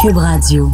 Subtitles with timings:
[0.00, 0.70] Cube Radio.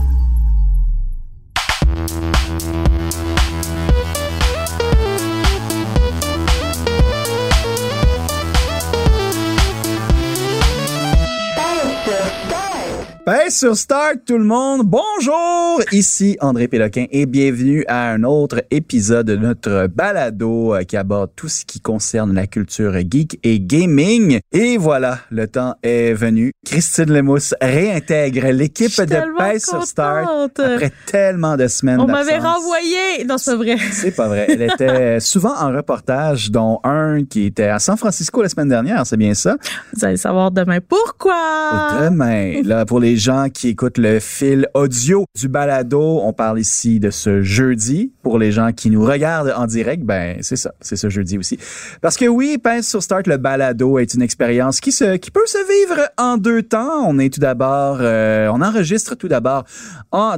[13.27, 14.83] Pèse sur Start tout le monde.
[14.85, 20.97] Bonjour, ici André Péloquin et bienvenue à un autre épisode de notre balado euh, qui
[20.97, 24.39] aborde tout ce qui concerne la culture geek et gaming.
[24.53, 26.53] Et voilà, le temps est venu.
[26.65, 33.25] Christine Lemousse réintègre l'équipe de Pèse sur Start après tellement de semaines On m'avait renvoyé.
[33.27, 33.77] Non, c'est pas vrai.
[33.91, 34.47] C'est pas vrai.
[34.48, 39.05] Elle était souvent en reportage, dont un qui était à San Francisco la semaine dernière,
[39.05, 39.56] c'est bien ça?
[39.95, 41.98] Vous allez savoir demain pourquoi.
[42.00, 47.00] Demain, là, pour les gens qui écoutent le fil audio du balado, on parle ici
[47.00, 48.12] de ce jeudi.
[48.22, 51.59] Pour les gens qui nous regardent en direct, ben, c'est ça, c'est ce jeudi aussi.
[52.00, 55.47] Parce que oui, Pince sur Start, le balado est une expérience qui se, qui peut
[55.47, 57.06] se vivre en deux temps.
[57.06, 59.64] On est tout d'abord, euh, on enregistre tout d'abord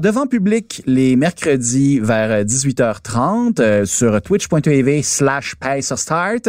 [0.01, 6.49] devant public les mercredis vers 18h30 euh, sur twitch.tv slash Pince sur Start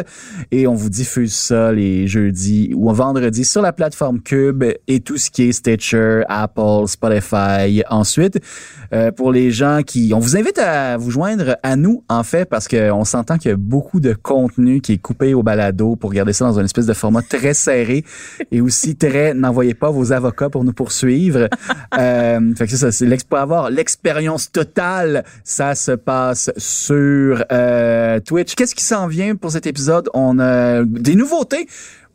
[0.52, 5.18] et on vous diffuse ça les jeudis ou vendredis sur la plateforme Cube et tout
[5.18, 7.84] ce qui est Stitcher, Apple, Spotify.
[7.90, 8.40] Ensuite,
[8.94, 12.46] euh, pour les gens qui, on vous invite à vous joindre à nous en fait
[12.46, 15.96] parce que on s'entend qu'il y a beaucoup de contenu qui est coupé au balado
[15.96, 18.04] pour garder ça dans une espèce de format très serré
[18.52, 21.50] et aussi très n'envoyez pas vos avocats pour nous poursuivre.
[22.00, 28.20] euh, fait que c'est ça, c'est pour avoir l'expérience totale, ça se passe sur euh,
[28.20, 28.56] Twitch.
[28.56, 30.10] Qu'est-ce qui s'en vient pour cet épisode?
[30.14, 31.68] On a des nouveautés.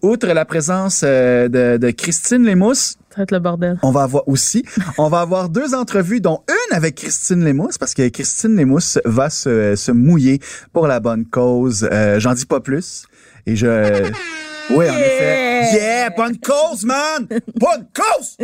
[0.03, 3.79] Outre la présence euh, de, de Christine Lemousse, Ça va être le bordel.
[3.85, 4.65] on va avoir aussi,
[4.99, 9.31] on va avoir deux entrevues, dont une avec Christine Lemousse, parce que Christine Lemousse va
[9.31, 10.41] se, se mouiller
[10.73, 11.89] pour la bonne cause.
[11.93, 13.05] Euh, J'en dis pas plus.
[13.47, 14.11] Et je...
[14.71, 15.75] Oui, en effet.
[15.75, 17.29] Yeah, bonne cause, man!
[17.55, 18.39] Bonne cause!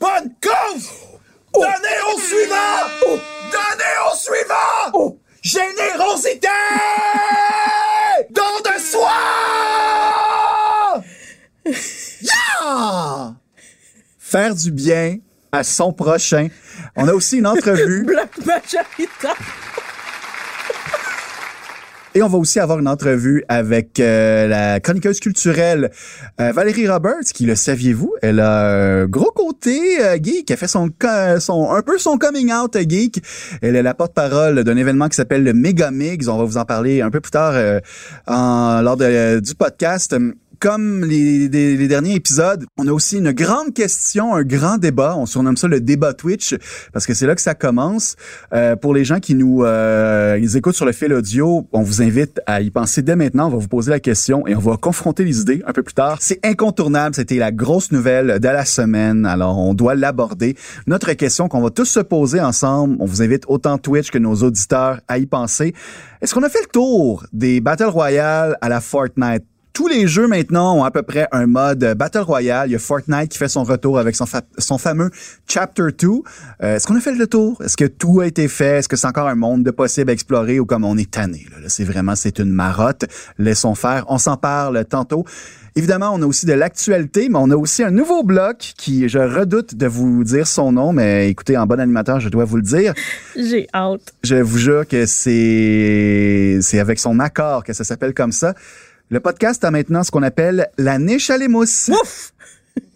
[0.00, 0.88] Bonne cause!
[1.52, 2.88] Donnez au suivant!
[3.52, 5.18] Donnez au suivant!
[5.42, 6.48] Générosité!
[8.30, 9.12] Don de soi!
[12.22, 13.34] Yeah!
[14.28, 15.18] Faire du bien
[15.52, 16.48] à son prochain.
[16.96, 19.34] On a aussi une entrevue Black Majorita.
[22.12, 25.90] et on va aussi avoir une entrevue avec euh, la chroniqueuse culturelle
[26.40, 30.66] euh, Valérie Roberts, qui le saviez-vous, elle a un gros côté euh, geek, elle fait
[30.66, 30.88] son,
[31.38, 33.22] son un peu son coming out euh, geek.
[33.62, 36.26] Elle est la porte-parole d'un événement qui s'appelle le Megamix.
[36.28, 37.80] On va vous en parler un peu plus tard euh,
[38.26, 40.16] en, lors de- du podcast.
[40.60, 45.14] Comme les, les- les derniers épisodes, on a aussi une grande question, un grand débat.
[45.16, 46.54] On surnomme ça le débat Twitch
[46.92, 48.16] parce que c'est là que ça commence.
[48.52, 52.02] Euh, pour les gens qui nous euh, ils écoutent sur le fil audio, on vous
[52.02, 53.46] invite à y penser dès maintenant.
[53.48, 55.94] On va vous poser la question et on va confronter les idées un peu plus
[55.94, 56.18] tard.
[56.20, 57.14] C'est incontournable.
[57.14, 59.26] C'était la grosse nouvelle de la semaine.
[59.26, 60.56] Alors, on doit l'aborder.
[60.86, 62.96] Notre question qu'on va tous se poser ensemble.
[63.00, 65.74] On vous invite autant Twitch que nos auditeurs à y penser.
[66.22, 69.44] Est-ce qu'on a fait le tour des Battle Royale à la Fortnite?
[69.76, 72.70] Tous les jeux maintenant ont à peu près un mode Battle Royale.
[72.70, 75.10] Il y a Fortnite qui fait son retour avec son, fa- son fameux
[75.46, 76.08] Chapter 2.
[76.62, 77.60] Euh, Est-ce qu'on a fait le tour?
[77.62, 78.78] Est-ce que tout a été fait?
[78.78, 81.44] Est-ce que c'est encore un monde de possible à explorer ou comme on est tanné?
[81.52, 83.04] Là, Là, c'est vraiment, c'est une marotte.
[83.38, 84.06] Laissons faire.
[84.08, 85.26] On s'en parle tantôt.
[85.78, 89.18] Évidemment, on a aussi de l'actualité, mais on a aussi un nouveau bloc qui, je
[89.18, 92.62] redoute de vous dire son nom, mais écoutez, en bon animateur, je dois vous le
[92.62, 92.94] dire.
[93.38, 94.14] J'ai hâte.
[94.24, 98.54] Je vous jure que c'est c'est avec son accord que ça s'appelle comme ça.
[99.08, 101.90] Le podcast a maintenant ce qu'on appelle la niche à l'émousse.
[101.90, 102.32] Ouf!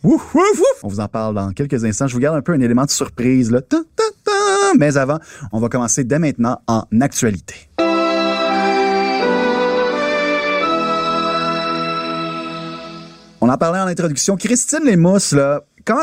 [0.03, 0.83] Ouf, ouf, ouf.
[0.83, 2.07] On vous en parle dans quelques instants.
[2.07, 3.51] Je vous garde un peu un élément de surprise.
[3.51, 3.61] Là.
[4.79, 5.19] Mais avant,
[5.53, 7.71] on va commencer dès maintenant en actualité.
[13.41, 14.37] On en parlait en introduction.
[14.37, 16.01] Christine Lemousses, là, quand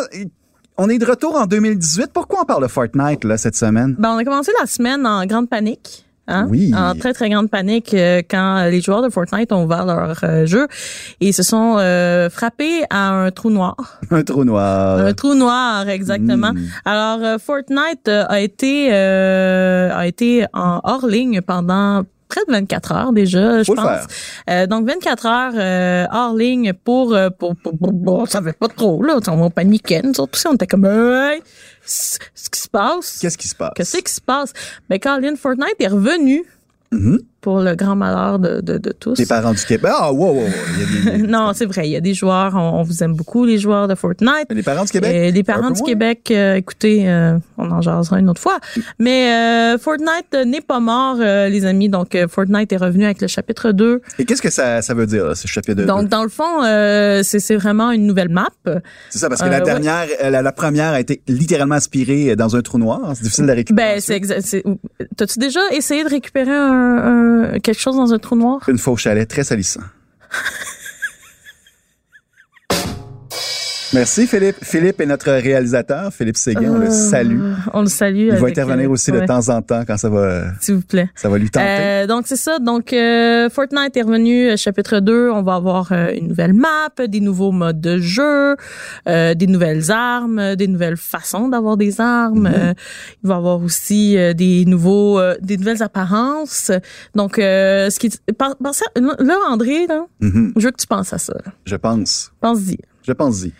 [0.78, 3.96] on est de retour en 2018, pourquoi on parle de Fortnite là, cette semaine?
[4.00, 6.07] Ben, on a commencé la semaine en grande panique.
[6.28, 6.48] Hein?
[6.50, 6.74] Oui.
[6.76, 10.46] En très, très grande panique euh, quand les joueurs de Fortnite ont ouvert leur euh,
[10.46, 10.68] jeu
[11.22, 14.00] et se sont euh, frappés à un trou noir.
[14.12, 15.00] Un trou noir.
[15.00, 16.54] Un trou noir, exactement.
[16.54, 16.68] Mm.
[16.86, 23.14] Alors, Fortnite a été euh, a été en hors ligne pendant près de 24 heures
[23.14, 24.08] déjà, je pense.
[24.50, 29.02] Euh, donc 24 heures euh, hors ligne pour, euh, pour, pour, on savait pas trop
[29.04, 30.86] là, on paniquait, nous autres aussi, on était comme
[31.86, 33.20] ce qui se passe?
[33.22, 33.72] Qu'est-ce qui se passe?
[33.76, 34.54] Qu'est-ce qui se passe?
[34.90, 36.46] Mais Colin Fortnite est revenu
[36.92, 37.20] Mhm.
[37.42, 39.18] Pour le grand malheur de, de, de tous.
[39.18, 39.92] Les parents du Québec.
[39.96, 40.44] Ah, wow, wow, wow.
[40.78, 43.04] Il y a des- non, c'est vrai, il y a des joueurs, on, on vous
[43.04, 44.48] aime beaucoup, les joueurs de Fortnite.
[44.50, 45.12] les parents du Québec?
[45.14, 45.88] Euh, les parents du moins.
[45.88, 48.60] Québec, euh, écoutez, euh, on en jasera une autre fois.
[49.00, 51.90] Mais euh, Fortnite n'est pas mort, euh, les amis.
[51.90, 54.02] Donc, euh, Fortnite est revenu avec le chapitre 2.
[54.20, 55.86] Et qu'est-ce que ça, ça veut dire, là, ce chapitre 2?
[55.86, 58.48] Donc, dans le fond, euh, c'est vraiment une nouvelle map.
[59.10, 62.62] C'est ça, parce que la dernière, la, la première a été littéralement aspirée dans un
[62.62, 63.00] trou noir.
[63.16, 63.94] C'est difficile de la récupérer.
[63.96, 64.58] Ben, c'est exact.
[65.16, 68.62] T'as-tu déjà essayé de récupérer un, un- quelque chose dans un trou noir?
[68.68, 69.82] Une au chalet, très salissant.
[73.94, 74.58] Merci Philippe.
[74.64, 76.12] Philippe est notre réalisateur.
[76.14, 77.54] Philippe Séguin, on le Euh, salue.
[77.74, 78.30] On le salue.
[78.32, 80.82] Il va intervenir euh, aussi ouais, de temps en temps quand ça va, S'il vous
[80.82, 81.10] plaît.
[81.16, 81.66] ça va lui tenter.
[81.70, 82.60] Euh, donc c'est ça.
[82.60, 86.90] Donc euh, Fortnite est revenu euh, chapitre 2, on va avoir euh, une nouvelle map,
[87.08, 88.56] des nouveaux modes de jeu,
[89.08, 92.48] euh, des nouvelles armes, des nouvelles façons d'avoir des armes.
[92.54, 92.74] Euh,
[93.24, 96.72] il va y avoir aussi euh, des nouveaux euh, des nouvelles apparences.
[97.16, 100.54] Donc euh, ce qui là André là, Mhm.
[100.58, 101.34] je veux que tu penses à ça.
[101.46, 101.52] là.
[101.66, 102.32] Je pense.
[102.42, 102.78] Pense-y.
[103.08, 103.54] Je pense-y.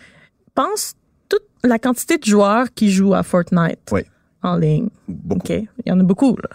[0.58, 0.94] Pense
[1.28, 4.02] toute la quantité de joueurs qui jouent à Fortnite Oui.
[4.42, 4.88] en ligne.
[5.06, 5.40] Beaucoup.
[5.40, 6.48] OK, il y en a beaucoup là.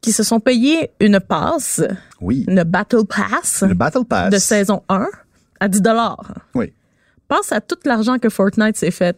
[0.00, 1.80] Qui se sont payés une passe
[2.20, 2.44] Oui.
[2.48, 4.30] une Battle Pass Le Battle Pass.
[4.30, 5.06] de saison 1
[5.60, 6.34] à 10 dollars.
[6.56, 6.72] Oui.
[7.28, 9.16] Pense à tout l'argent que Fortnite s'est fait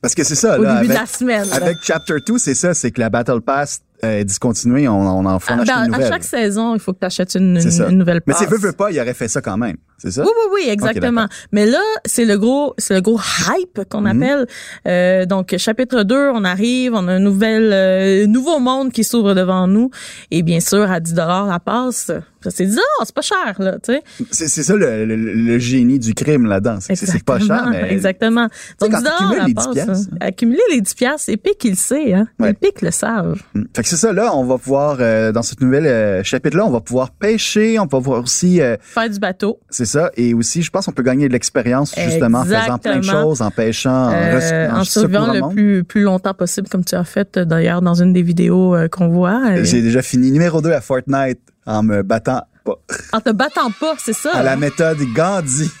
[0.00, 0.74] Parce que c'est ça, au là.
[0.74, 1.48] début avec, de la semaine.
[1.48, 1.56] là.
[1.56, 4.86] avec Chapter 2, c'est ça, c'est que la Battle Pass euh, est discontinuée.
[4.86, 6.08] On, on en fait Ah, ben, une à nouvelle.
[6.12, 7.54] chaque saison, il faut que tu achètes une,
[7.90, 8.38] nouvelle Mais passe.
[8.38, 9.76] c'est veut, veut pas, il aurait fait ça quand même.
[10.00, 10.22] C'est ça?
[10.22, 11.26] Oui, oui, oui, exactement.
[11.50, 13.18] Mais là, c'est le gros, c'est le gros
[13.58, 14.22] hype qu'on Mhm.
[14.22, 14.46] appelle.
[14.86, 19.34] Euh, donc, chapitre 2, on arrive, on a un nouvel, euh, nouveau monde qui s'ouvre
[19.34, 19.90] devant nous.
[20.30, 22.12] Et bien sûr, à 10 dollars la passe,
[22.50, 24.02] c'est 10 dollars, c'est pas cher, là, tu sais.
[24.30, 26.78] C'est c'est ça le, le- le génie du crime là-dedans.
[26.80, 27.92] C'est pas cher, Exactement, mais.
[27.92, 28.48] Exactement.
[28.80, 29.74] Donc, quand 10 dollars t'accumules la les 10 passe.
[29.74, 30.16] piastres, hein.
[30.20, 32.28] Accumuler les 10 piastres, Epic, il le sait, hein.
[32.38, 32.50] Ouais.
[32.50, 33.40] Epic le savent.
[33.54, 33.62] Mm.
[33.76, 36.70] Fait que c'est ça, là, on va pouvoir, euh, dans cette nouvelle euh, chapitre-là, on
[36.70, 39.58] va pouvoir pêcher, on va pouvoir aussi, euh, Faire du bateau.
[39.70, 42.98] c'est ça, et aussi, je pense qu'on peut gagner de l'expérience, justement, en faisant plein
[42.98, 45.52] de choses, en pêchant, en, res- en survivant le monde.
[45.54, 49.62] plus, plus longtemps possible, comme tu as fait d'ailleurs dans une des vidéos qu'on voit.
[49.64, 52.74] J'ai déjà fini numéro 2 à Fortnite en me battant pas.
[53.12, 54.32] En te battant pas, c'est ça.
[54.34, 55.70] À la méthode Gandhi.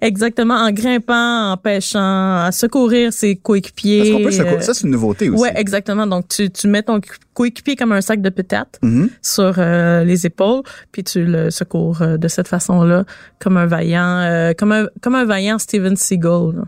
[0.00, 3.98] Exactement, en grimpant, en pêchant, à secourir ses coéquipiers.
[4.00, 5.40] Parce qu'on peut se euh, Ça, c'est une nouveauté aussi.
[5.40, 6.06] Ouais, exactement.
[6.08, 7.00] Donc, tu, tu mets ton
[7.34, 9.10] coéquipier comme un sac de patates Mhm.
[9.22, 13.04] sur euh, les épaules, puis tu le secours euh, de cette façon-là,
[13.38, 16.56] comme un vaillant, euh, comme un comme un vaillant Steven Seagal.
[16.56, 16.62] là.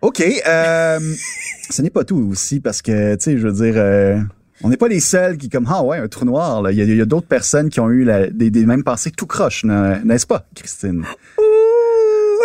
[0.00, 0.18] OK.
[1.70, 4.24] Ce n'est pas tout aussi parce que, tu sais, je veux dire,
[4.62, 6.62] on n'est pas les seuls qui, comme, ah ouais, un trou noir.
[6.62, 6.72] là.
[6.72, 10.26] Il y a, d'autres personnes qui ont eu la- des, mêmes pensées tout croche, n'est-ce
[10.26, 11.04] pas, Christine?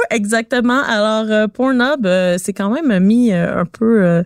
[0.09, 0.81] Exactement.
[0.83, 4.23] Alors, euh, Pornhub, euh, c'est quand même mis euh, un peu, euh,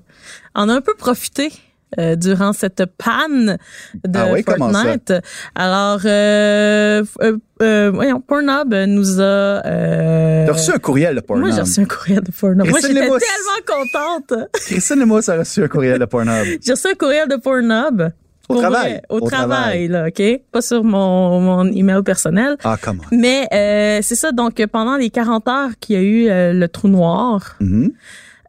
[0.53, 1.51] en a un peu profité.
[1.99, 3.57] Euh, durant cette panne
[4.03, 4.83] de Ah oui, comment ça?
[4.83, 5.13] Fortnite.
[5.55, 9.23] Alors, euh, euh, euh, voyons, Pornhub nous a...
[9.23, 11.45] Euh, T'as reçu un courriel de Pornhub.
[11.47, 12.67] moi, j'ai reçu un courriel de Pornhub.
[12.67, 13.19] Moi, Christine j'étais Lemous.
[13.19, 13.83] tellement
[14.27, 14.49] contente.
[14.53, 16.45] Christine et moi, ça a reçu un courriel de Pornhub.
[16.63, 18.11] J'ai reçu un courriel de Pornhub.
[18.49, 18.91] Au travail.
[18.91, 20.21] vrai, au, Au travail, là, OK?
[20.53, 22.55] Pas sur mon, mon email personnel.
[22.63, 23.03] Ah, comment?
[23.11, 26.87] Mais euh, c'est ça, donc pendant les 40 heures qu'il y a eu le trou
[26.87, 27.91] noir, Mhm.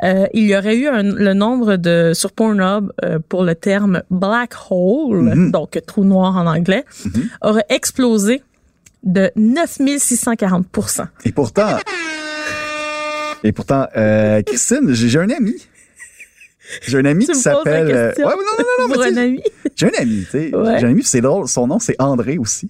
[0.05, 4.03] Euh, il y aurait eu un- le nombre de sur Pornhub euh, pour le terme
[4.11, 5.51] black hole, Mhm.
[5.51, 6.85] donc trou noir en anglais,
[7.43, 8.43] aurait explosé
[9.05, 10.67] de 9640
[11.25, 11.79] Et pourtant,
[13.45, 15.55] et pourtant, euh, Christine, j'ai un ami.
[16.87, 17.91] J'ai un ami Tu qui s'appelle.
[17.91, 19.43] euh, ouais, non, non, non, non, pour un ami.
[19.75, 20.55] J'ai un ami, tu sais.
[20.55, 20.79] Ouais.
[20.81, 21.49] J'ai un ami, c'est drôle.
[21.49, 22.69] Son nom, c'est André aussi.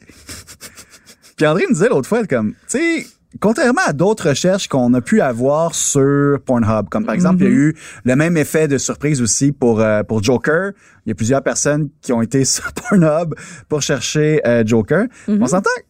[1.37, 3.06] puis André me disait l'autre fois, comme, tu sais,
[3.40, 7.49] contrairement à d'autres recherches qu'on a pu avoir sur Pornhub, comme par exemple, il y
[7.49, 10.73] a eu le même effet de surprise aussi pour, euh, pour Joker.
[11.06, 13.35] Il y a plusieurs personnes qui ont été sur Pornhub
[13.68, 15.06] pour chercher euh, Joker.
[15.28, 15.82] On s'entend, tu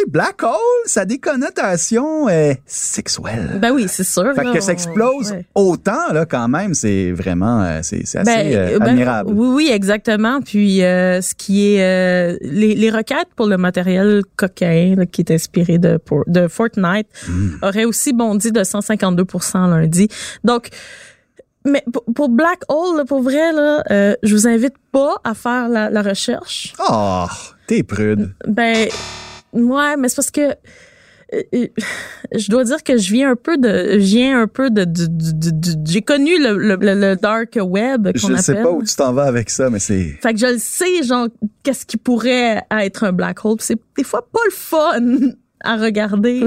[0.00, 0.52] sais, Black Hole,
[0.86, 3.58] ça a des connotations euh, sexuelles.
[3.60, 4.34] Ben oui, c'est sûr.
[4.34, 5.46] Fait là, que ça explose ouais.
[5.54, 9.30] autant, là, quand même, c'est vraiment, euh, c'est assez Ben, euh, ben, admirable.
[9.32, 10.40] oui, oui, exactement.
[10.40, 15.96] Puis ce qui est les, les requêtes pour le matériel là, qui est inspiré de
[15.96, 17.56] pour- de Fortnite Hmm.
[17.62, 20.08] auraient aussi bondi de 152% lundi.
[20.44, 20.68] Donc
[21.66, 25.34] mais pour, pour Black Hole, là, pour vrai, là, euh, je vous invite pas à
[25.34, 26.72] faire la, la recherche.
[26.88, 27.26] Oh,
[27.66, 28.32] t'es prude.
[28.48, 28.88] Ben,
[29.52, 30.54] ouais, mais c'est parce que
[31.32, 31.66] euh, euh,
[32.36, 35.08] je dois dire que je viens un peu de, je viens un peu de, du-
[35.08, 38.42] du- du- du- j'ai connu le, le, le- dark web Je appelle.
[38.42, 40.18] sais pas où tu t'en vas avec ça, mais c'est...
[40.22, 41.28] Fait que je le sais, genre,
[41.62, 43.58] qu'est-ce qui pourrait être un black hole.
[43.60, 45.30] C'est des fois pas le fun
[45.62, 46.40] à regarder.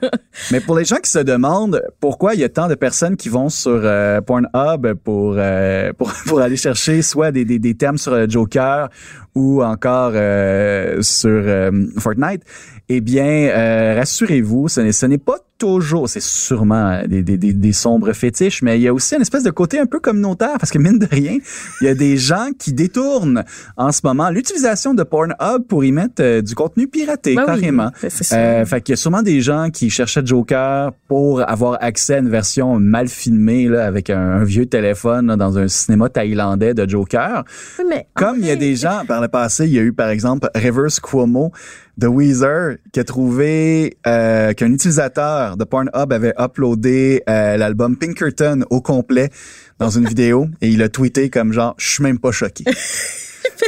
[0.50, 3.28] Mais pour les gens qui se demandent pourquoi il y a tant de personnes qui
[3.28, 7.96] vont sur euh, Pornhub pour, euh, pour pour aller chercher soit des, des, des termes
[7.96, 8.88] sur le Joker
[9.36, 12.42] ou encore euh, sur euh, Fortnite,
[12.88, 17.52] eh bien, euh, rassurez-vous, ce n'est ce n'est pas toujours, c'est sûrement des, des, des,
[17.52, 20.56] des sombres fétiches, mais il y a aussi une espèce de côté un peu communautaire
[20.58, 21.38] parce que mine de rien,
[21.80, 23.42] il y a des gens qui détournent
[23.76, 27.90] en ce moment l'utilisation de Pornhub pour y mettre euh, du contenu piraté Ben carrément.
[28.08, 28.36] ça.
[28.36, 32.18] Euh, fait qu'il y a sûrement des gens qui cherchaient Joker pour avoir accès à
[32.18, 36.74] une version mal filmée là, avec un, un vieux téléphone là, dans un cinéma thaïlandais
[36.74, 37.44] de Joker.
[37.78, 39.92] Oui, mais Comme il y a des gens par le passé, il y a eu
[39.92, 41.52] par exemple Reverse Cuomo
[41.96, 48.64] de Weezer qui a trouvé euh, qu'un utilisateur de Pornhub avait uploadé euh, l'album Pinkerton
[48.70, 49.30] au complet
[49.78, 52.64] dans une vidéo et il a tweeté comme genre je suis même pas choqué.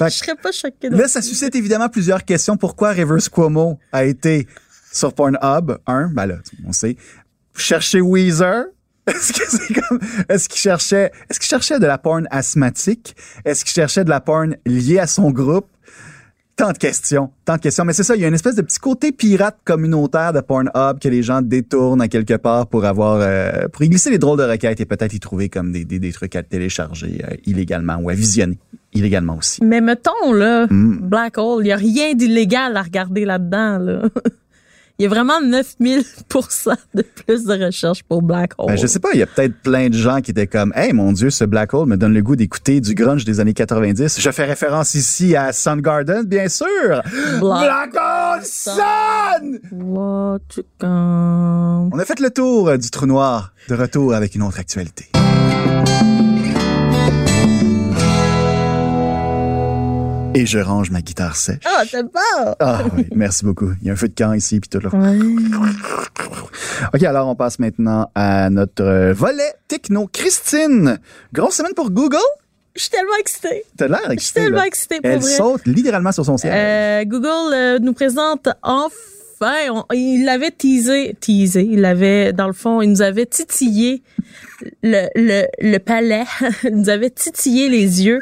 [0.00, 0.90] Je serais pas choquée.
[0.90, 2.56] Là, ça suscite évidemment plusieurs questions.
[2.56, 4.46] Pourquoi Reverse Cuomo a été
[4.92, 5.78] sur Pornhub?
[5.86, 6.36] Un, ben là,
[6.66, 6.96] on sait.
[7.56, 8.66] Chercher Weezer.
[9.08, 9.98] Est-ce que c'est comme,
[10.28, 13.16] est-ce qu'il cherchait, est-ce qu'il cherchait de la porn asthmatique?
[13.44, 15.66] Est-ce qu'il cherchait de la porn liée à son groupe?
[16.56, 17.84] Tant de questions, tant de questions.
[17.84, 20.98] Mais c'est ça, il y a une espèce de petit côté pirate communautaire de Pornhub
[21.00, 24.38] que les gens détournent à quelque part pour avoir, euh, pour y glisser les drôles
[24.38, 27.98] de requêtes et peut-être y trouver comme des, des, des trucs à télécharger euh, illégalement
[27.98, 28.58] ou à visionner
[28.92, 29.62] illégalement aussi.
[29.62, 30.98] Mais mettons, là, Mm.
[31.08, 34.02] Black Hole, il y a rien d'illégal à regarder là-dedans, là.
[35.00, 36.02] Il y a vraiment 9000
[36.94, 38.66] de plus de recherche pour Black Hole.
[38.66, 40.92] Ben, je sais pas, il y a peut-être plein de gens qui étaient comme, hey,
[40.92, 44.20] mon Dieu, ce Black Hole me donne le goût d'écouter du grunge des années 90.
[44.20, 46.66] Je fais référence ici à Soundgarden, bien sûr.
[47.38, 49.60] Black Hole Sun!
[49.70, 51.90] What you come.
[51.92, 53.52] On a fait le tour du trou noir.
[53.68, 55.12] De retour avec une autre actualité.
[60.38, 61.58] Et je range ma guitare sèche.
[61.64, 62.56] Ah, c'est pas.
[62.60, 63.72] Ah oui, merci beaucoup.
[63.82, 64.88] Il y a un feu de camp ici puis tout là.
[66.94, 70.06] OK, alors on passe maintenant à notre volet techno.
[70.12, 70.98] Christine,
[71.32, 72.18] grosse semaine pour Google.
[72.76, 73.64] Je suis tellement excitée.
[73.76, 74.40] T'as l'air Je suis excitée.
[74.42, 74.66] tellement là.
[74.66, 75.30] excitée pour Elle vrai.
[75.30, 76.52] saute littéralement sur son siège.
[76.54, 82.52] Euh, Google euh, nous présente enfin, on- il l'avait teasé, teasé, il l'avait, dans le
[82.52, 84.02] fond, il nous avait titillé
[84.84, 86.24] le, le, le palais,
[86.64, 88.20] il nous avait titillé les yeux.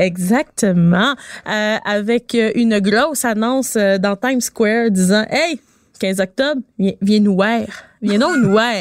[0.00, 1.14] Exactement.
[1.48, 5.60] Euh, avec euh, une grosse annonce euh, dans Times Square disant Hey,
[6.00, 7.60] 15 octobre, viens, viens nous voir.
[8.02, 8.72] Viens donc nous voir.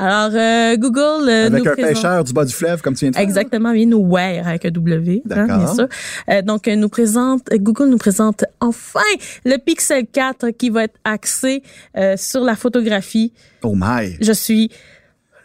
[0.00, 1.94] Alors, euh, Google euh, Avec nous un présente...
[1.94, 3.18] pêcheur du bas du fleuve, comme tu viens de.
[3.18, 5.58] Exactement, bien nous wear avec un W, hein, D'accord.
[5.58, 5.88] bien sûr.
[6.28, 9.00] Euh, donc, euh, nous présente, Google nous présente enfin
[9.44, 11.62] le Pixel 4 qui va être axé
[11.96, 13.32] euh, sur la photographie.
[13.62, 14.16] Oh my.
[14.20, 14.70] Je suis,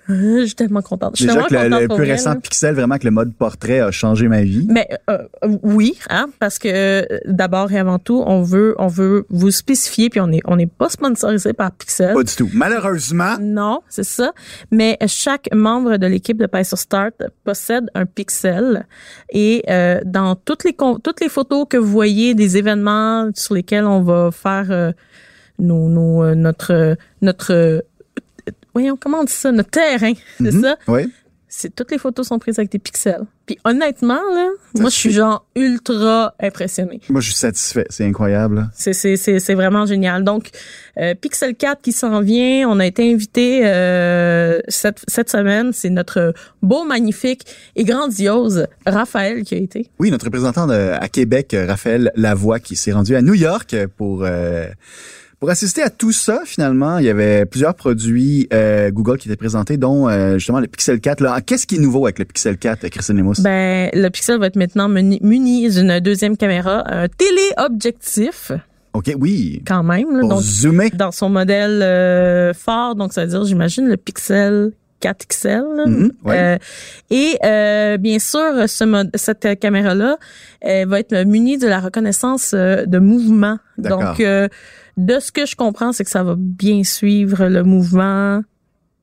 [0.42, 1.16] je suis tellement contente.
[1.16, 2.36] Je suis Déjà que le, plus récent.
[2.36, 4.68] Pixel, vraiment que le mode portrait a changé ma vie.
[4.70, 8.88] Mais euh, euh, oui, hein, parce que euh, d'abord et avant tout, on veut, on
[8.88, 12.14] veut vous spécifier, puis on est, on n'est pas sponsorisé par Pixel.
[12.14, 12.50] Pas du tout.
[12.54, 14.32] Malheureusement, Non, c'est ça.
[14.72, 18.86] Mais chaque membre de l'équipe de Pie sur Start possède un pixel
[19.30, 23.86] et euh, dans toutes les toutes les photos que vous voyez des événements sur lesquels
[23.86, 24.92] on va faire euh,
[25.60, 27.84] nos, nos, euh, notre notre
[28.79, 29.51] voyons comment on dit ça?
[29.51, 30.62] Notre terrain, c'est Mhm.
[30.62, 30.75] ça?
[30.88, 31.12] oui.
[31.50, 33.24] C'est toutes les photos sont prises avec des pixels.
[33.46, 37.00] Puis honnêtement là, moi je suis genre ultra impressionnée.
[37.10, 37.86] Moi, je suis satisfait.
[37.89, 38.69] C'est incroyable.
[38.75, 40.25] C'est vraiment génial.
[40.25, 40.50] Donc
[41.00, 45.89] euh, Pixel 4 qui s'en vient, on a été invité euh, cette cette semaine, c'est
[45.89, 47.43] notre beau magnifique
[47.77, 49.89] et grandiose Raphaël qui a été.
[50.00, 54.25] Oui, notre représentant de- à Québec, Raphaël Lavoie, qui s'est rendu à New York pour
[54.25, 54.67] euh,
[55.39, 56.41] pour assister à tout ça.
[56.46, 60.67] Finalement, il y avait plusieurs produits euh, Google qui étaient présentés, dont euh, justement le
[60.67, 61.22] Pixel 4.
[61.22, 63.41] Là, qu'est-ce qui est nouveau avec le Pixel 4, Christine Lemousse?
[63.41, 68.51] Ben le Pixel va être maintenant muni, muni d'une deuxième caméra, un téléobjectif
[68.94, 69.62] ok, oui.
[69.67, 70.89] quand même là, Pour donc zoomer.
[70.94, 75.75] dans son modèle euh, fort, donc ça veut dire j'imagine le Pixel 4XL.
[75.75, 75.86] là.
[75.86, 76.38] Mhm, ouais.
[76.39, 76.58] Euh,
[77.10, 80.18] et euh, bien sûr, ce mod- cette caméra-là
[80.63, 83.58] va être munie de la reconnaissance euh, de mouvement.
[83.77, 84.48] Donc, euh,
[84.98, 88.42] de ce que je comprends, c'est que ça va bien suivre le mouvement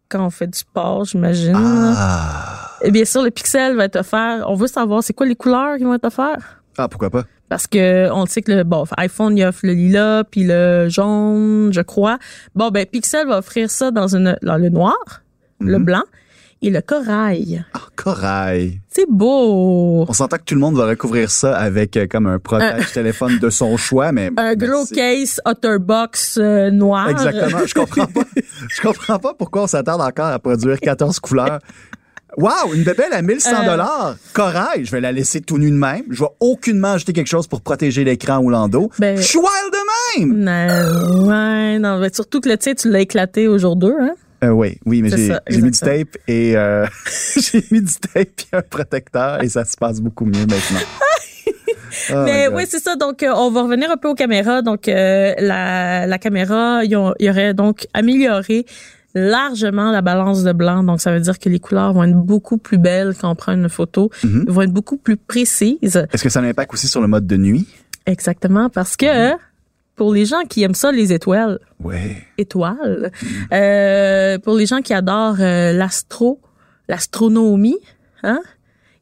[0.09, 1.55] quand on fait du sport, j'imagine.
[1.57, 2.71] Ah.
[2.83, 4.45] Et bien sûr, le pixel va être offert.
[4.49, 6.41] On veut savoir c'est quoi les couleurs qui vont être offertes?
[6.77, 7.25] ah, pourquoi pas?
[7.49, 11.71] Parce que on sait que le bon iPhone il offre le lilas puis le jaune,
[11.73, 12.19] je crois.
[12.55, 14.97] Bon ben Pixel va offrir ça dans une dans le noir,
[15.69, 15.85] le Mhm.
[15.85, 16.03] blanc
[16.63, 17.65] et le corail.
[17.75, 18.81] Ah, corail.
[18.89, 20.07] C'est beau.
[20.09, 23.39] On s'entend que tout le monde va recouvrir ça avec euh, comme un protège téléphone
[23.39, 27.09] de son choix, mais Un gros case Otterbox euh, noir.
[27.11, 27.67] Exactement.
[27.67, 28.23] Je comprends pas.
[28.69, 31.59] Je comprends pas pourquoi on s'attarde encore à produire 14 couleurs.
[32.37, 33.71] Wow, une bébelle à 1100 Euh.
[33.71, 34.17] dollars.
[34.33, 36.03] Corail, je vais la laisser tout nu de même.
[36.11, 38.91] Je vais aucunement ajouter quelque chose pour protéger l'écran ou l'endos.
[38.99, 40.39] Ben- Je suis wild de même.
[40.45, 44.15] Non, ouais, non, mais surtout que le tien, tu l'as éclaté au jour 2, hein?
[44.45, 46.87] Euh, oui, oui, mais j'ai mis du tape et euh,
[47.37, 50.81] j'ai mis du tape et un protecteur et ça se passe beaucoup mieux maintenant.
[52.13, 52.97] Oh Mais oui, c'est ça.
[52.97, 54.63] Donc, euh, on va revenir un peu aux caméras.
[54.63, 56.97] Donc, euh, la, la caméra, il y,
[57.31, 58.67] aurait donc amélioré
[59.15, 60.83] largement la balance de blanc.
[60.83, 63.53] Donc, ça veut dire que les couleurs vont être beaucoup plus belles quand on prend
[63.53, 64.11] une photo.
[64.25, 64.45] Mhm.
[64.49, 66.05] vont être beaucoup plus précises.
[66.13, 67.67] Est-ce que ça a un impact aussi sur le mode de nuit?
[68.07, 68.69] Exactement.
[68.71, 69.35] Parce que
[69.97, 72.17] pour les gens qui aiment ça, les étoiles, Ouais.
[72.39, 73.11] étoiles,
[73.53, 76.41] euh, pour les gens qui adorent euh, l'astro,
[76.89, 77.79] l'astronomie,
[78.23, 78.41] hein,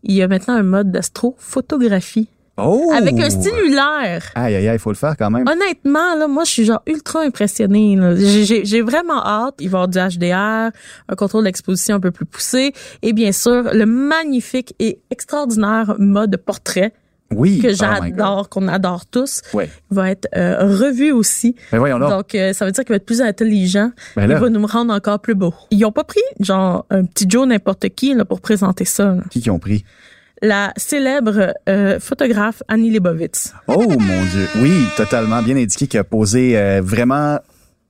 [0.02, 2.92] il y a maintenant un mode d'astrophotographie Oh!
[2.94, 4.24] avec un cellulaire.
[4.34, 5.48] Aïe, aïe, aïe, il faut le faire quand même.
[5.48, 7.96] Honnêtement, là, moi, je suis genre ultra impressionnée.
[8.16, 9.54] j'ai vraiment hâte.
[9.60, 10.70] Il va y avoir du HDR,
[11.08, 16.36] un contrôle d'exposition un peu plus poussé, et bien sûr, le magnifique et extraordinaire mode
[16.36, 16.92] portrait
[17.36, 17.58] Oui.
[17.60, 19.42] que Oh j'adore, qu'on adore tous,
[19.90, 21.56] va être euh, revu aussi.
[21.70, 21.98] Ben.
[21.98, 23.90] Donc, euh, ça veut dire qu'il va être plus intelligent.
[24.16, 25.54] Ben Il va nous rendre encore plus beau.
[25.70, 29.14] Ils ont pas pris, genre, un petit Joe n'importe qui là, pour présenter ça.
[29.14, 29.22] là.
[29.30, 29.84] Qui qui ont pris?
[30.40, 33.54] La célèbre euh, photographe Annie Leibovitz.
[33.68, 34.48] Oh mon Dieu.
[34.60, 35.40] Oui, totalement.
[35.42, 37.38] Bien indiqué qui a posé vraiment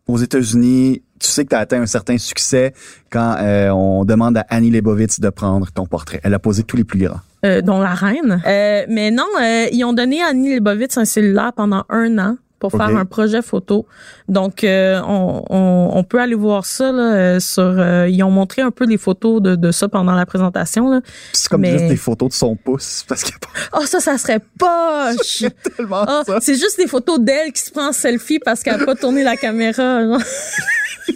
[0.06, 1.02] aux États-Unis.
[1.18, 2.74] Tu sais que tu as atteint un certain succès
[3.10, 3.36] quand
[3.72, 6.20] on demande à Annie Leibovitz de prendre ton portrait.
[6.24, 7.20] Elle a posé tous les plus grands.
[7.44, 8.42] Euh, dont la reine.
[8.46, 12.36] Euh, mais non, euh, ils ont donné à Annie Leibovitz un cellulaire pendant un an
[12.58, 13.86] pour faire un projet photo.
[14.28, 17.60] Donc, euh, on, on, on peut aller voir ça là, euh, sur.
[17.64, 20.88] euh, ils ont montré un peu les photos de, de ça pendant la présentation.
[20.88, 21.00] Là.
[21.32, 23.48] C'est comme Mais- juste des photos de son pouce parce pas
[23.80, 25.42] Oh, ça, ça serait poche.
[25.76, 26.38] tellement ça.
[26.40, 29.24] c'est juste des photos d'elle qui se prend en selfie parce qu'elle a pas tourné
[29.24, 29.98] la caméra.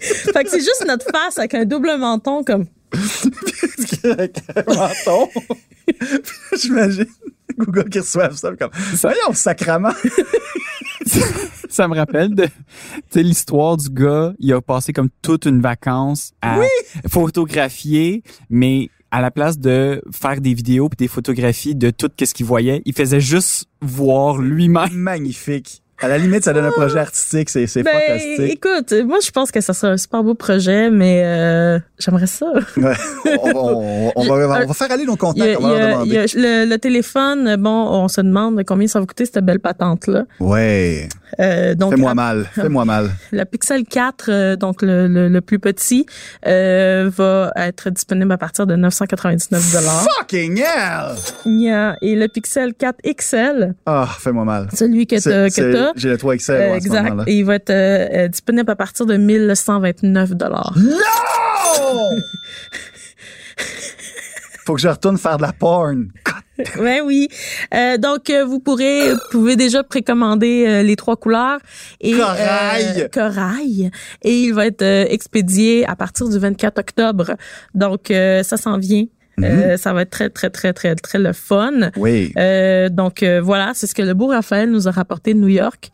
[0.00, 2.66] fait que c'est juste notre face avec un double menton comme.
[4.04, 5.28] Avec un menton.
[5.86, 7.06] Puis J'imagine
[7.58, 9.94] Google qui reçoivent ça comme Voyons, sacrament.
[11.68, 12.48] Ça me rappelle de
[13.14, 16.58] l'histoire du gars, il a passé comme toute une vacance à
[17.08, 22.32] photographier, mais à la place de faire des vidéos puis des photographies de tout ce
[22.32, 24.92] qu'il voyait, il faisait juste voir lui-même.
[24.92, 25.82] Magnifique.
[26.02, 28.52] À la limite, ça donne un projet artistique, c'est c'est Ben, fantastique.
[28.54, 32.46] écoute, moi, je pense que ça serait un super beau projet, mais euh, j'aimerais ça.
[32.78, 32.92] Ouais.
[33.42, 36.16] On, on- on va, on va faire aller nos contacts, a- on va leur demander.
[36.18, 40.24] a le, le téléphone, bon, on se demande combien ça va coûter cette belle patente-là.
[40.40, 41.08] Ouais.
[41.38, 42.46] Euh, donc, Fais-moi mal.
[42.54, 43.10] Fais-moi mal.
[43.32, 46.06] La Pixel 4, euh, donc le, le, le plus petit,
[46.46, 50.06] euh, va être disponible à partir de 999 dollars.
[50.18, 51.96] Fucking hell!
[52.02, 54.68] Et le Pixel 4 XL, Ah, fais-moi mal.
[54.74, 55.50] celui que t'as,
[55.96, 58.76] J'ai le 3 XL euh, ce exact, et il va être euh, euh, disponible à
[58.76, 60.74] partir de 1129 dollars.
[60.76, 62.10] Non!
[64.66, 66.08] Faut que je retourne faire de la porn.
[66.78, 67.28] Ouais, oui.
[67.74, 71.58] Euh, donc, euh, vous pourrez, vous pouvez déjà précommander euh, les trois couleurs.
[72.00, 72.86] Et, Corail!
[72.98, 73.90] euh, corail.
[74.22, 77.34] Et il va être euh, expédié à partir du 24 octobre.
[77.74, 79.04] Donc, euh, ça s'en vient.
[79.44, 81.90] Euh, ça va être très, très, très, très, très le fun.
[81.96, 82.32] Oui.
[82.36, 85.48] Euh, donc, euh, voilà, c'est ce que le beau Raphaël nous a rapporté de New
[85.48, 85.90] York.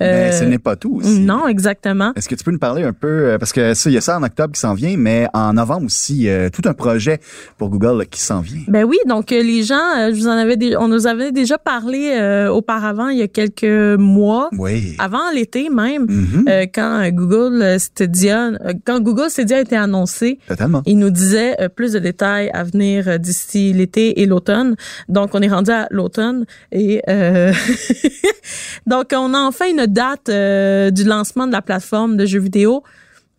[0.00, 1.20] Mais Euh, ce n'est pas tout aussi.
[1.20, 2.12] Non, exactement.
[2.16, 4.00] Est-ce que tu peux nous parler un peu, euh, parce que ça, il y a
[4.02, 7.18] ça en octobre qui s'en vient, mais en novembre aussi, tout un projet
[7.58, 8.60] pour Google là, qui s'en vient.
[8.68, 9.80] Ben oui, donc euh, les gens,
[10.10, 14.50] je vous en avais, on nous avait déjà parlé auparavant, il y a quelques mois,
[14.58, 14.94] Oui.
[14.98, 16.44] avant l'été même, Mhm.
[16.48, 18.50] euh, quand Google Stadia,
[18.84, 20.82] quand Google Stadia a été annoncé, Totalement.
[20.86, 24.76] il nous disait plus de détails à venir d'ici l'été et l'automne.
[25.08, 27.52] Donc on est rendu à l'automne et euh,
[28.86, 32.82] donc on a enfin une date euh, du lancement de la plateforme de jeux vidéo.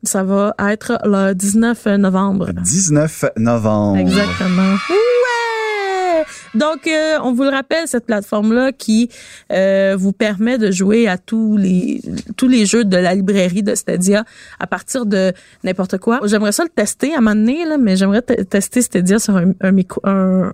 [0.03, 2.51] Ça va être le 19 novembre.
[2.53, 3.97] 19 novembre.
[3.99, 4.73] Exactement.
[4.89, 6.23] Ouais!
[6.55, 9.09] Donc, euh, on vous le rappelle, cette plateforme-là qui
[9.51, 12.01] euh, vous permet de jouer à tous les
[12.37, 14.23] tous les jeux de la librairie de Stadia
[14.59, 15.33] à partir de
[15.63, 16.19] n'importe quoi.
[16.25, 19.35] J'aimerais ça le tester à un moment donné, là, mais j'aimerais te- tester Stadia sur
[19.35, 20.51] un, un micro, un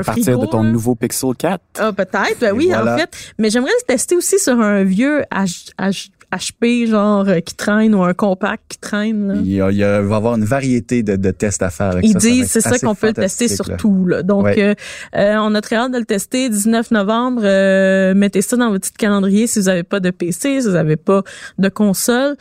[0.00, 0.70] À partir frigo, de ton là?
[0.70, 1.60] nouveau Pixel 4.
[1.78, 2.94] Ah, peut-être, ben oui, voilà.
[2.94, 3.10] en fait.
[3.38, 7.94] Mais j'aimerais le tester aussi sur un vieux H, H- HP, genre, euh, qui traîne
[7.94, 9.28] ou un compact qui traîne.
[9.28, 9.34] Là.
[9.36, 11.92] Il, y a- il va y avoir une variété de, de tests à faire.
[11.92, 12.18] avec Ils ça.
[12.18, 13.76] Disent, c'est ça qu'on peut le tester sur là.
[13.76, 14.06] tout.
[14.06, 14.22] Là.
[14.24, 14.60] Donc, Ouais.
[14.60, 14.74] euh,
[15.16, 16.48] euh, on a très hâte de le tester.
[16.48, 20.60] 19 novembre, euh, mettez ça dans votre petit calendrier si vous n'avez pas de PC,
[20.60, 21.22] si vous n'avez pas
[21.58, 22.36] de console.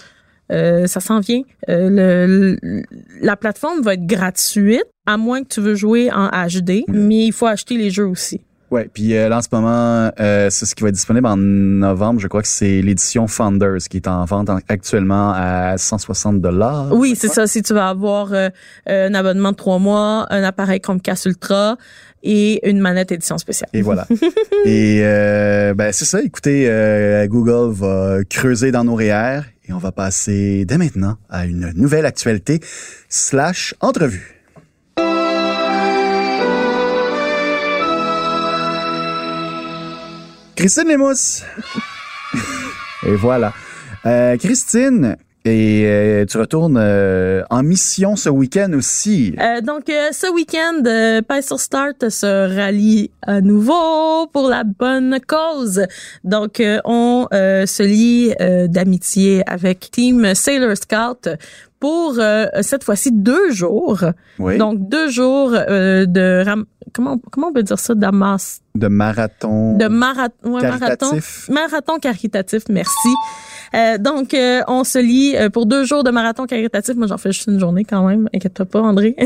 [0.51, 1.41] Euh, ça s'en vient.
[1.69, 2.83] Euh, le- le-
[3.21, 7.31] la plateforme va être gratuite, à moins que tu veux jouer en HD, mais il
[7.33, 8.41] faut acheter les jeux aussi.
[8.71, 11.37] Ouais, puis euh, là en ce moment, euh, c'est ce qui va être disponible en
[11.37, 12.19] novembre.
[12.19, 16.87] Je crois que c'est l'édition Founders qui est en vente en- actuellement à 160 dollars.
[16.91, 17.45] Oui, c'est ça.
[17.45, 18.49] Si tu vas avoir euh,
[18.87, 21.77] un abonnement de trois mois, un appareil Chromecast Ultra
[22.23, 23.69] et une manette édition spéciale.
[23.73, 24.07] Et voilà.
[24.65, 26.21] et euh, ben c'est ça.
[26.23, 31.45] Écoutez, euh, Google va creuser dans nos REER et on va passer dès maintenant à
[31.45, 32.59] une nouvelle actualité
[33.09, 34.43] slash entrevue.
[40.55, 41.43] Christine Lemousse.
[43.05, 43.53] et voilà.
[44.05, 49.35] Euh, Christine, et euh, tu retournes euh, en mission ce week-end aussi.
[49.39, 55.19] Euh, donc, euh, ce week-end, euh, sur Start se rallie à nouveau pour la bonne
[55.27, 55.85] cause.
[56.23, 61.29] Donc, euh, on euh, se lie euh, d'amitié avec Team Sailor Scout
[61.79, 63.99] pour euh, cette fois-ci deux jours.
[64.39, 64.57] Oui.
[64.57, 66.43] Donc, deux jours euh, de...
[66.45, 67.95] ram- Comment, comment on peut dire ça?
[67.95, 68.59] D'amas...
[68.75, 69.77] de marathon.
[69.77, 70.33] De marathon...
[70.43, 71.09] Ouais, marathon.
[71.09, 71.49] caritatif.
[71.49, 73.09] Marathon caritatif, merci.
[73.75, 76.95] Euh, donc, euh, on se lie euh, pour deux jours de marathon caritatif.
[76.95, 78.29] Moi, j'en fais juste une journée quand même.
[78.33, 79.15] Inquiète-toi pas, André.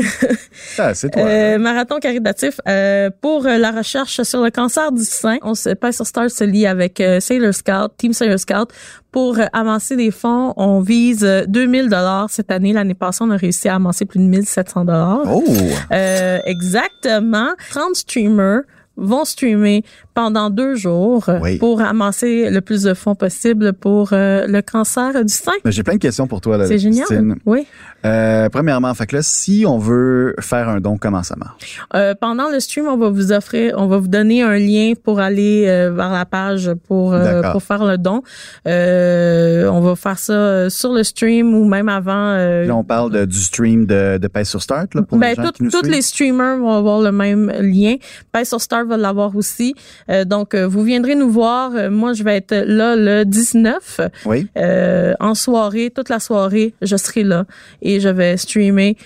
[0.78, 1.22] Ah, c'est toi.
[1.22, 5.38] Euh, marathon caritatif euh, pour la recherche sur le cancer du sein.
[5.42, 8.72] On se passe sur Star se lie avec Sailor Scout, Team Sailor Scout
[9.10, 10.52] pour amasser des fonds.
[10.56, 12.72] On vise euh, 2000 dollars cette année.
[12.72, 15.22] L'année passée, on a réussi à amasser plus de 1700 dollars.
[15.26, 15.44] Oh!
[15.92, 17.48] Euh, exactement.
[17.70, 18.62] 30 streamers
[18.98, 21.56] vont streamer pendant deux jours euh, Oui.
[21.58, 25.52] pour amasser le plus de fonds possible pour euh, le cancer du sein.
[25.64, 26.58] Mais j'ai plein de questions pour toi.
[26.58, 27.06] là, C'est génial.
[27.46, 27.66] Oui.
[28.04, 31.80] Euh, premièrement, fait que là, si on veut faire un don, comment ça marche?
[31.94, 35.18] Euh, pendant le stream, on va vous offrir, on va vous donner un lien pour
[35.20, 37.14] aller euh, vers la page pour
[37.52, 38.22] pour faire le don.
[38.66, 42.34] Euh, on va faire ça sur le stream ou même avant.
[42.36, 45.42] Là, on parle de- du stream de, de sur Start, là, pour ben, les gens
[45.44, 45.90] tout- qui nous suivent.
[45.90, 47.96] les streamers vont avoir le même lien.
[48.32, 49.74] Pay sur Star va l'avoir aussi.
[50.10, 51.72] Euh, donc, euh, vous viendrez nous voir.
[51.76, 54.48] Euh, moi, je vais être là le 19 Oui.
[54.56, 56.74] euh, en soirée, toute la soirée.
[56.82, 57.44] Je serai là
[57.82, 58.96] et je vais streamer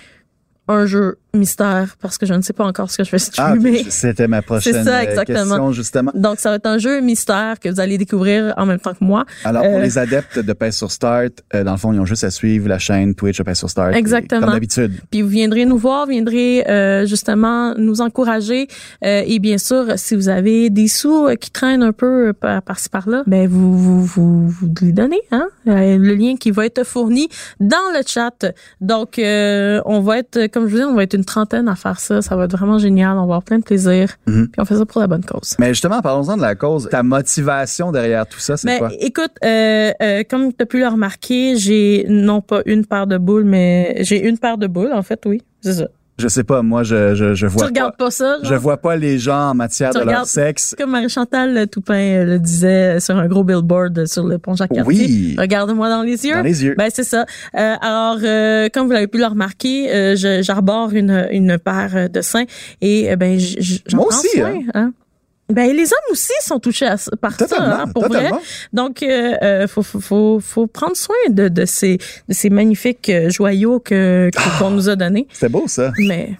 [0.68, 3.54] un jeu mystère parce que je ne sais pas encore ce que je vais Ah,
[3.54, 3.80] streamer.
[3.80, 5.38] ok, c'était ma prochaine C'est ça, euh, exactement.
[5.38, 6.12] question, justement.
[6.14, 9.02] Donc, ça va être un jeu mystère que vous allez découvrir en même temps que
[9.04, 9.24] moi.
[9.44, 12.04] Alors, pour Euh, les adeptes de Pèse sur Start, euh, dans le fond, ils ont
[12.06, 13.94] juste à suivre la chaîne Twitch de Pèse sur Start.
[13.94, 14.42] Exactement.
[14.42, 14.92] Comme d'habitude.
[15.10, 18.68] Puis vous viendrez nous voir, viendrez euh, justement nous encourager.
[19.04, 22.88] Euh, et bien sûr, si vous avez des sous qui traînent un peu par, par-ci
[22.88, 25.46] par-là, ben vous vous vous, vous les donnez, hein.
[25.66, 27.28] Le lien qui va être fourni
[27.60, 28.46] dans le chat.
[28.80, 31.74] Donc euh, on va être, comme je vous dis, on va être une trentaine à
[31.74, 32.22] faire ça.
[32.22, 33.12] Ça va être vraiment génial.
[33.12, 34.16] On va avoir plein de plaisir.
[34.26, 34.48] Mhm.
[34.48, 35.56] Puis on fait ça pour la bonne cause.
[35.58, 36.88] Mais justement, parlons-en de la cause.
[36.90, 38.90] Ta motivation derrière tout ça, c'est quoi?
[39.00, 43.18] écoute, euh, euh, comme tu as pu le remarquer, j'ai non pas une paire de
[43.18, 45.42] boules, mais j'ai une paire de boules, en fait, oui.
[45.60, 45.88] C'est ça.
[46.18, 48.04] Je sais pas, moi, je, je, je Tu vois regardes pas.
[48.04, 48.36] pas ça?
[48.42, 48.44] genre?
[48.44, 50.74] Je vois pas les gens en matière Tu de leur sexe.
[50.78, 54.84] Comme Marie-Chantal Toupin euh, le disait sur un gros billboard sur le pont Jacques-Cartier.
[55.06, 55.36] Oui.
[55.38, 56.34] Regarde-moi dans les yeux.
[56.34, 56.74] Dans les yeux.
[56.76, 57.24] Ben c'est ça.
[57.56, 62.08] Euh, alors, euh, comme vous l'avez pu le remarquer, euh, je- j'arbore une, une paire
[62.10, 62.44] de seins
[62.82, 64.54] et euh, ben j'en Moi prends aussi, soin.
[64.74, 64.92] Hein?
[65.52, 68.30] Ben les hommes aussi sont touchés à, par Totalement, ça, hein, pour totalement.
[68.36, 68.40] vrai.
[68.72, 73.08] Donc, euh, euh, faut, faut, faut, faut prendre soin de, de ces, de ces magnifiques
[73.08, 75.26] euh, joyaux que que- qu'on nous a donnés.
[75.32, 75.92] C'était beau, ça.
[75.98, 76.30] Mais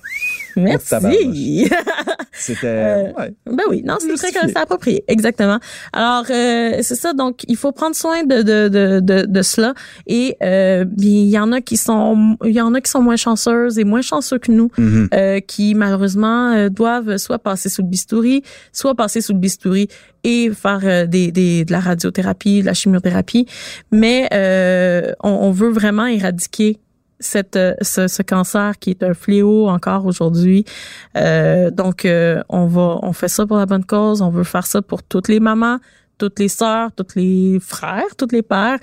[0.56, 1.68] merci.
[2.32, 2.66] C'était.
[2.66, 3.34] Euh, ouais.
[3.46, 5.58] Ben oui, non, c'est très c'est approprié, exactement.
[5.92, 9.74] Alors euh, c'est ça, donc il faut prendre soin de de de de, de cela
[10.06, 13.16] et euh, il y en a qui sont il y en a qui sont moins
[13.16, 17.88] chanceuses et moins chanceux que nous, euh, qui malheureusement euh, doivent soit passer sous le
[17.88, 19.88] bistouri, soit passer sous le bistouri
[20.24, 23.46] et faire euh, des, des de la radiothérapie, de la chimiothérapie,
[23.90, 26.78] mais euh, on, on veut vraiment éradiquer
[27.22, 30.64] cette, euh, ce, ce cancer qui est un fléau encore aujourd'hui.
[31.16, 34.20] Euh, donc, euh, on va, on fait ça pour la bonne cause.
[34.22, 35.78] On veut faire ça pour toutes les mamans,
[36.18, 38.78] toutes les sœurs, tous les frères, tous les pères,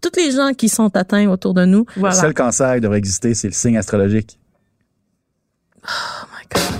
[0.00, 1.84] tous les gens qui sont atteints autour de nous.
[1.94, 2.14] Le Voilà.
[2.14, 4.38] seul cancer qui devrait exister, c'est le signe astrologique.
[5.84, 6.78] Oh my God.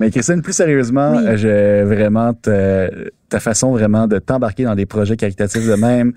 [0.00, 1.36] Mais Christine, plus sérieusement, Oui.
[1.38, 6.12] je vraiment te- ta façon vraiment de t'embarquer dans des projets caritatifs de même,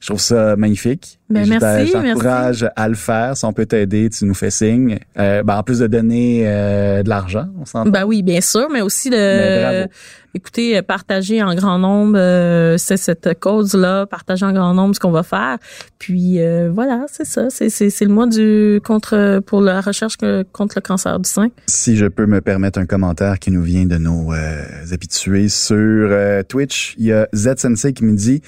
[0.00, 1.18] je trouve ça magnifique.
[1.30, 3.36] Ben, t'a- merci, je t'encourage à le faire.
[3.36, 4.98] Si on peut t'aider, tu nous fais signe.
[5.18, 7.90] Euh, ben, en plus de donner euh, de l'argent, on s'entend.
[7.90, 9.92] Ben oui, bien sûr, mais aussi Mais le bravo.
[10.34, 15.00] écoutez, euh, partager en grand nombre euh, c'est cette cause-là, partager en grand nombre ce
[15.00, 15.56] qu'on va faire.
[15.98, 17.48] Puis euh, voilà, c'est ça.
[17.48, 21.28] C'est, c'est, c'est le mois du contre pour la recherche que- contre le cancer du
[21.30, 21.48] sein.
[21.66, 25.74] Si je peux me permettre un commentaire qui nous vient de nos euh, habitués sur
[25.78, 28.42] euh, Twitch, il y a Z Sensei qui me dit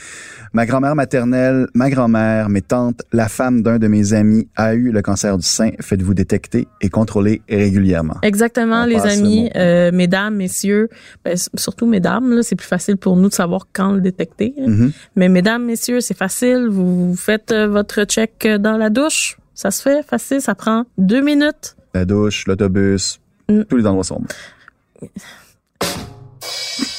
[0.52, 4.90] Ma grand-mère maternelle, ma grand-mère, mes tantes, la femme d'un de mes amis a eu
[4.92, 5.70] le cancer du sein.
[5.81, 8.16] Faites-vous détecter et contrôler régulièrement.
[8.22, 10.88] Exactement, On les amis, euh, mesdames, messieurs,
[11.24, 14.55] ben, surtout mesdames, c'est plus facile pour nous de savoir quand le détecter.
[14.59, 14.92] Mhm.
[15.16, 16.68] Mais mesdames, messieurs, c'est facile.
[16.70, 19.38] Vous faites euh, votre check dans la douche.
[19.55, 21.76] Ça se fait facile, ça prend deux minutes.
[21.94, 23.62] La douche, l'autobus, Mm.
[23.68, 25.09] tous les endroits sont bons.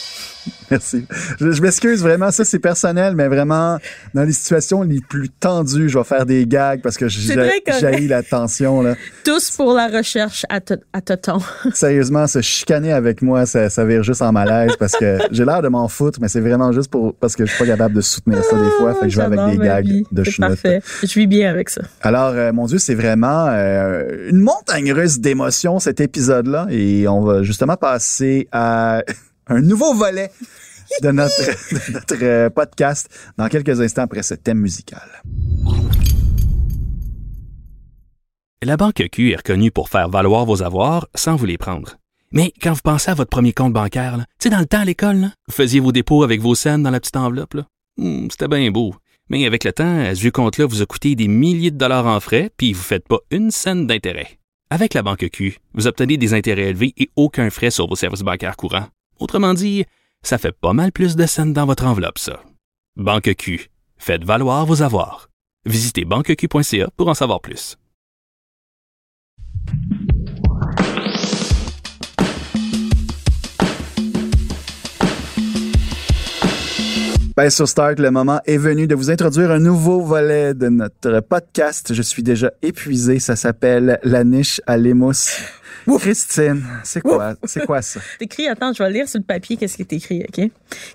[0.71, 1.06] Merci.
[1.39, 3.77] Je, je m'excuse vraiment, ça c'est personnel, mais vraiment,
[4.13, 8.23] dans les situations les plus tendues, je vais faire des gags parce que j'ai la
[8.23, 8.82] tension.
[8.82, 8.95] Là.
[9.23, 10.60] Tous pour la recherche à,
[10.93, 11.39] à Toton.
[11.73, 15.62] Sérieusement, se chicaner avec moi, ça, ça vire juste en malaise parce que j'ai l'air
[15.62, 18.01] de m'en foutre, mais c'est vraiment juste pour parce que je suis pas capable de
[18.01, 20.03] soutenir ça des fois, fait que je vais avec des gags vie.
[20.12, 20.49] de chenoute.
[20.62, 20.82] parfait.
[21.01, 21.82] Je vis bien avec ça.
[22.01, 27.21] Alors, euh, mon Dieu, c'est vraiment euh, une montagne russe d'émotions cet épisode-là, et on
[27.21, 29.03] va justement passer à
[29.49, 30.31] un nouveau volet
[31.01, 35.01] de notre, euh, podcast dans quelques instants après ce thème musical.
[38.63, 41.97] La Banque Q est reconnue pour faire valoir vos avoirs sans vous les prendre.
[42.31, 44.86] Mais quand vous pensez à votre premier compte bancaire, tu sais, dans le temps à
[44.86, 47.55] l'école, vous faisiez vos dépôts avec vos scènes dans la petite enveloppe.
[47.97, 48.95] Hmm, C'était bien beau.
[49.29, 52.19] Mais avec le temps, à ce compte-là vous a coûté des milliers de dollars en
[52.19, 54.39] frais, puis vous ne faites pas une scène d'intérêt.
[54.69, 58.21] Avec la Banque Q, vous obtenez des intérêts élevés et aucun frais sur vos services
[58.21, 58.88] bancaires courants.
[59.19, 59.86] Autrement dit,
[60.23, 62.41] ça fait pas mal plus de scènes dans votre enveloppe, ça.
[62.95, 63.69] Banque Q.
[63.97, 65.30] Faites valoir vos avoirs.
[65.65, 67.77] Visitez banqueq.ca pour en savoir plus.
[77.36, 81.19] Ben, sur Start, le moment est venu de vous introduire un nouveau volet de notre
[81.19, 81.93] podcast.
[81.93, 83.19] Je suis déjà épuisé.
[83.19, 85.39] Ça s'appelle La niche à l'émousse.
[85.99, 87.99] Christine, c'est quoi, c'est quoi ça?
[88.19, 90.49] C'est écrit, attends, je vais lire sur le papier qu'est-ce qui est écrit, OK?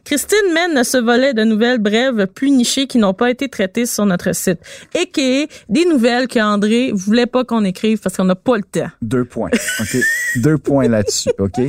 [0.05, 4.07] Christine mène ce volet de nouvelles brèves plus nichées qui n'ont pas été traitées sur
[4.07, 4.59] notre site.
[4.95, 8.91] Et qui des nouvelles qu'André voulait pas qu'on écrive parce qu'on n'a pas le temps.
[9.01, 9.51] Deux points.
[9.81, 9.97] OK?
[10.37, 11.31] Deux points là-dessus.
[11.39, 11.61] OK?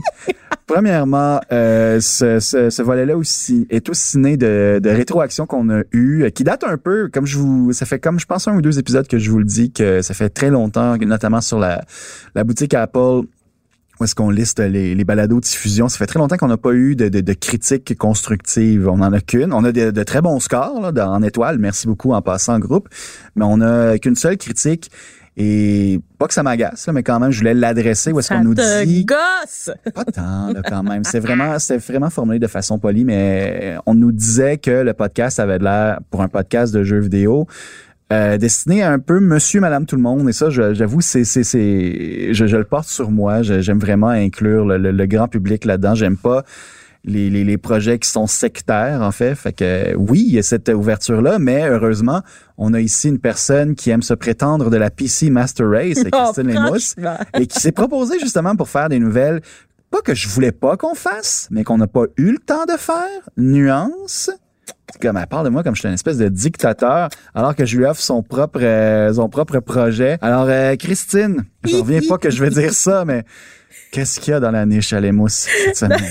[0.65, 5.81] Premièrement, euh, ce, ce, ce volet-là aussi est aussi né de, de rétroactions qu'on a
[5.91, 8.55] eues, euh, qui date un peu, comme je vous, ça fait comme je pense un
[8.55, 11.59] ou deux épisodes que je vous le dis que ça fait très longtemps, notamment sur
[11.59, 11.83] la,
[12.33, 12.97] la boutique Apple.
[13.99, 15.87] Où est-ce qu'on liste les, les balados diffusion?
[15.87, 18.87] Ça fait très longtemps qu'on n'a pas eu de, de, de critiques constructives.
[18.87, 19.53] On en a qu'une.
[19.53, 21.59] On a de, de très bons scores là, dans- en étoiles.
[21.59, 22.89] Merci beaucoup en passant en groupe.
[23.35, 24.89] Mais on a qu'une seule critique.
[25.35, 28.11] Et pas que ça m'agace, mais quand même, je voulais l'adresser.
[28.11, 29.03] Où est-ce qu'on nous dit...
[29.03, 29.71] gosse!
[29.95, 31.03] Pas tant, là, quand même.
[31.05, 35.39] C'est vraiment, c'est vraiment formulé de façon polie, mais on nous disait que le podcast
[35.39, 37.47] avait de l'air, pour un podcast de jeux vidéo,
[38.13, 40.29] euh, destiné à un peu monsieur, madame, tout le monde.
[40.29, 43.41] Et ça, j'avoue, c'est, c'est, c'est, je, je le porte sur moi.
[43.41, 45.95] J'aime vraiment inclure le, le- le grand public là-dedans.
[45.95, 46.43] J'aime pas
[47.05, 49.35] les, les, les projets qui sont sectaires, en fait.
[49.35, 52.21] Fait que oui, il y a cette ouverture-là, mais heureusement,
[52.57, 56.31] on a ici une personne qui aime se prétendre de la PC Master Race, Oh,
[56.33, 56.95] Christine Lémousse
[57.37, 59.41] et qui s'est proposé justement pour faire des nouvelles,
[59.91, 62.77] pas que je voulais pas qu'on fasse, mais qu'on n'a pas eu le temps de
[62.77, 63.29] faire.
[63.37, 64.29] Nuance.
[65.01, 67.77] Comme elle parle de moi comme je suis une espèce de dictateur, alors que je
[67.77, 70.17] lui offre son propre euh, son propre projet.
[70.21, 73.23] Alors euh, Christine, je reviens pas que je vais dire ça, mais
[73.91, 75.99] qu'est-ce qu'il y a dans la niche à l'émousse cette semaine?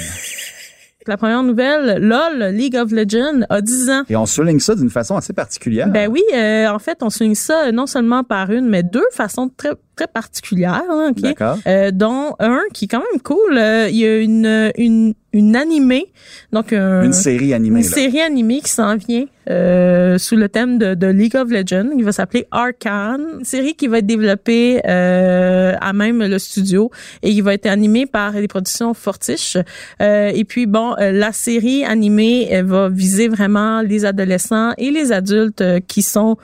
[1.09, 4.03] La première nouvelle, LOL, League of Legends, a 10 ans.
[4.09, 5.89] Et on souligne ça d'une façon assez particulière.
[5.89, 9.49] Ben oui, euh, en fait, on souligne ça non seulement par une, mais deux façons
[9.49, 10.83] très très particulières.
[10.91, 11.21] hein, ok?
[11.23, 11.59] D'accord.
[11.67, 13.57] Euh, dont un qui est quand même cool.
[13.57, 16.13] euh, il y a une une une animée,
[16.53, 17.81] donc un- Une série animée.
[17.81, 17.91] une là.
[17.91, 21.89] série animée qui s'en vient euh, sous le thème de, de League of Legends.
[21.97, 23.25] Il va s'appeler Arcane.
[23.39, 26.91] Une série qui va être développée euh, à même le studio
[27.23, 29.57] et qui va être animée par les productions Fortiche.
[30.03, 34.91] Euh, et puis bon, euh, la série animée elle va viser vraiment les adolescents et
[34.91, 36.37] les adultes qui sont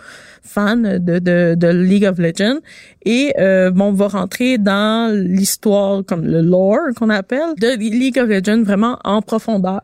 [0.42, 2.60] fans de, de, League of Legends.
[3.04, 8.18] Et euh, bon, on va rentrer dans l'histoire, comme le lore qu'on appelle, de League
[8.18, 9.80] of Legends vraiment en profondeur.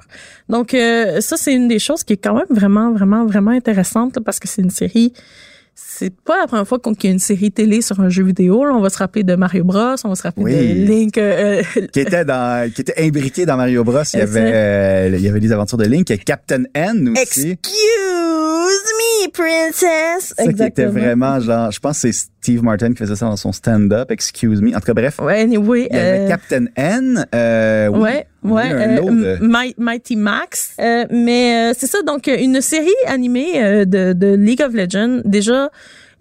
[0.48, 4.18] Donc euh, ça, c'est une des choses qui est quand même vraiment, vraiment, vraiment intéressante
[4.20, 5.12] parce que c'est une série
[5.74, 8.22] c'est pas la première fois qu'on qu'il y a une série télé sur un jeu
[8.24, 8.64] vidéo.
[8.64, 8.72] là.
[8.74, 10.52] On va se rappeler de Mario Bros, on va se rappeler Oui.
[10.52, 11.18] de Link.
[11.18, 14.02] euh, euh, qui était dans, qui était imbriqué dans Mario Bros.
[14.14, 17.50] Il y avait, euh, il y avait les aventures de Link, et Captain N aussi.
[17.50, 18.92] Excuse
[19.24, 20.34] me, princess.
[20.36, 23.36] Ça qui était vraiment genre, je pense que c'est Steve Martin qui faisait ça dans
[23.36, 24.70] son stand-up, excuse me.
[24.76, 25.18] En tout cas, bref.
[25.20, 25.88] Ouais, anyway.
[25.90, 28.00] Il y avait euh, Captain N, euh, oui.
[28.00, 30.74] Ouais, ouais, euh, de- Mi- Mighty Max.
[30.80, 34.72] Euh, mais euh, c'est ça, donc euh, une série animée euh, de, de League of
[34.74, 35.20] Legends.
[35.24, 35.70] Déjà,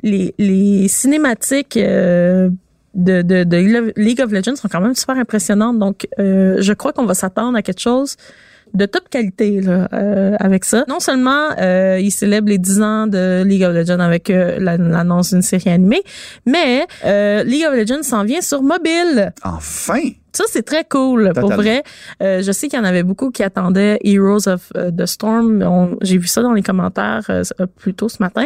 [0.01, 2.49] les, les cinématiques euh,
[2.95, 5.79] de, de, de League of Legends sont quand même super impressionnantes.
[5.79, 8.15] Donc, euh, je crois qu'on va s'attendre à quelque chose
[8.73, 10.83] de top qualité là, euh, avec ça.
[10.87, 14.77] Non seulement euh, ils célèbrent les 10 ans de League of Legends avec euh, la-
[14.77, 16.01] l'annonce d'une série animée,
[16.47, 19.31] mais euh, League of Legends s'en vient sur mobile.
[19.43, 20.01] Enfin!
[20.33, 21.83] Ça, c'est très cool, pour vrai.
[22.21, 25.97] Euh, je sais qu'il y en avait beaucoup qui attendaient Heroes of euh, the Storm.
[26.01, 28.45] J'ai vu ça dans les commentaires euh, euh, plus tôt ce matin.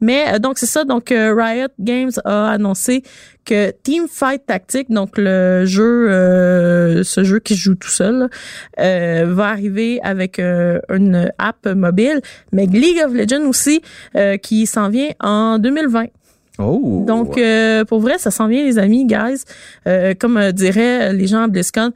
[0.00, 0.84] Mais euh, donc, c'est ça.
[0.84, 3.02] Donc, euh, Riot Games a annoncé
[3.44, 8.28] que Team Fight Tactic, donc le jeu, euh, ce jeu qui se joue tout seul,
[8.80, 12.20] euh, va arriver avec euh, une app mobile,
[12.52, 13.82] mais League of Legends aussi,
[14.16, 16.06] euh, qui s'en vient en 2020.
[16.58, 17.04] Oh!
[17.06, 19.42] Donc, euh, pour vrai, ça s'en vient, les amis, guys.
[19.86, 21.92] Euh, comme euh, diraient les gens à BlizzCon,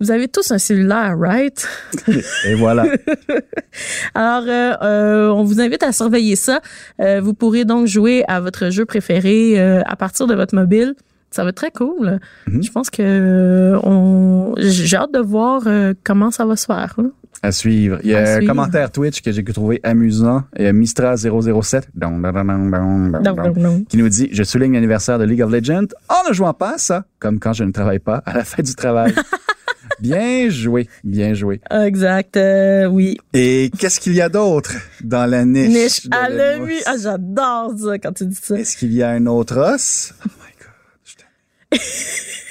[0.00, 1.68] vous avez tous un cellulaire, right?
[2.46, 2.84] Et voilà.
[4.14, 6.60] Alors, euh, euh, on vous invite à surveiller ça.
[7.00, 10.94] Euh, vous pourrez donc jouer à votre jeu préféré euh, à partir de votre mobile.
[11.30, 12.18] Ça va être très cool.
[12.48, 12.62] Mhm.
[12.62, 16.94] Je pense que euh, on, j'ai hâte de voir euh, comment ça va se faire.
[16.98, 17.10] hein.
[17.42, 17.98] À suivre.
[18.02, 20.44] Il y a un commentaire Twitch que j'ai trouvé amusant.
[20.58, 23.88] Il y a Mistra007 don, don, don, don, don, don, Donc, don, donc, donc.
[23.88, 26.78] qui nous dit Je souligne l'anniversaire de League of Legends en ne jouant pas à
[26.78, 29.14] ça, comme quand je ne travaille pas à la fin du travail.
[30.00, 31.60] bien joué, bien joué.
[31.70, 33.16] Exact, euh, oui.
[33.32, 34.72] Et qu'est-ce qu'il y a d'autre
[35.02, 35.68] dans la niche?
[35.68, 36.82] Niche de à l'œil.
[36.86, 38.56] Ah, j'adore ça quand tu dis ça.
[38.56, 40.12] Est-ce qu'il y a un autre os?
[40.26, 40.70] Oh my God.
[41.72, 41.78] je.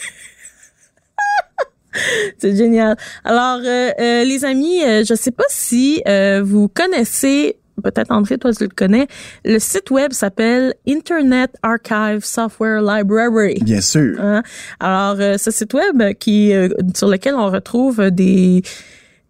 [2.37, 2.95] C'est génial.
[3.23, 8.37] Alors, euh, euh, les amis, euh, je sais pas si euh, vous connaissez, peut-être André,
[8.37, 9.07] toi tu le connais,
[9.45, 13.55] le site web s'appelle Internet Archive Software Library.
[13.61, 14.17] Bien sûr.
[14.19, 14.43] Hein?
[14.79, 18.61] Alors, euh, ce site web qui euh, sur lequel on retrouve des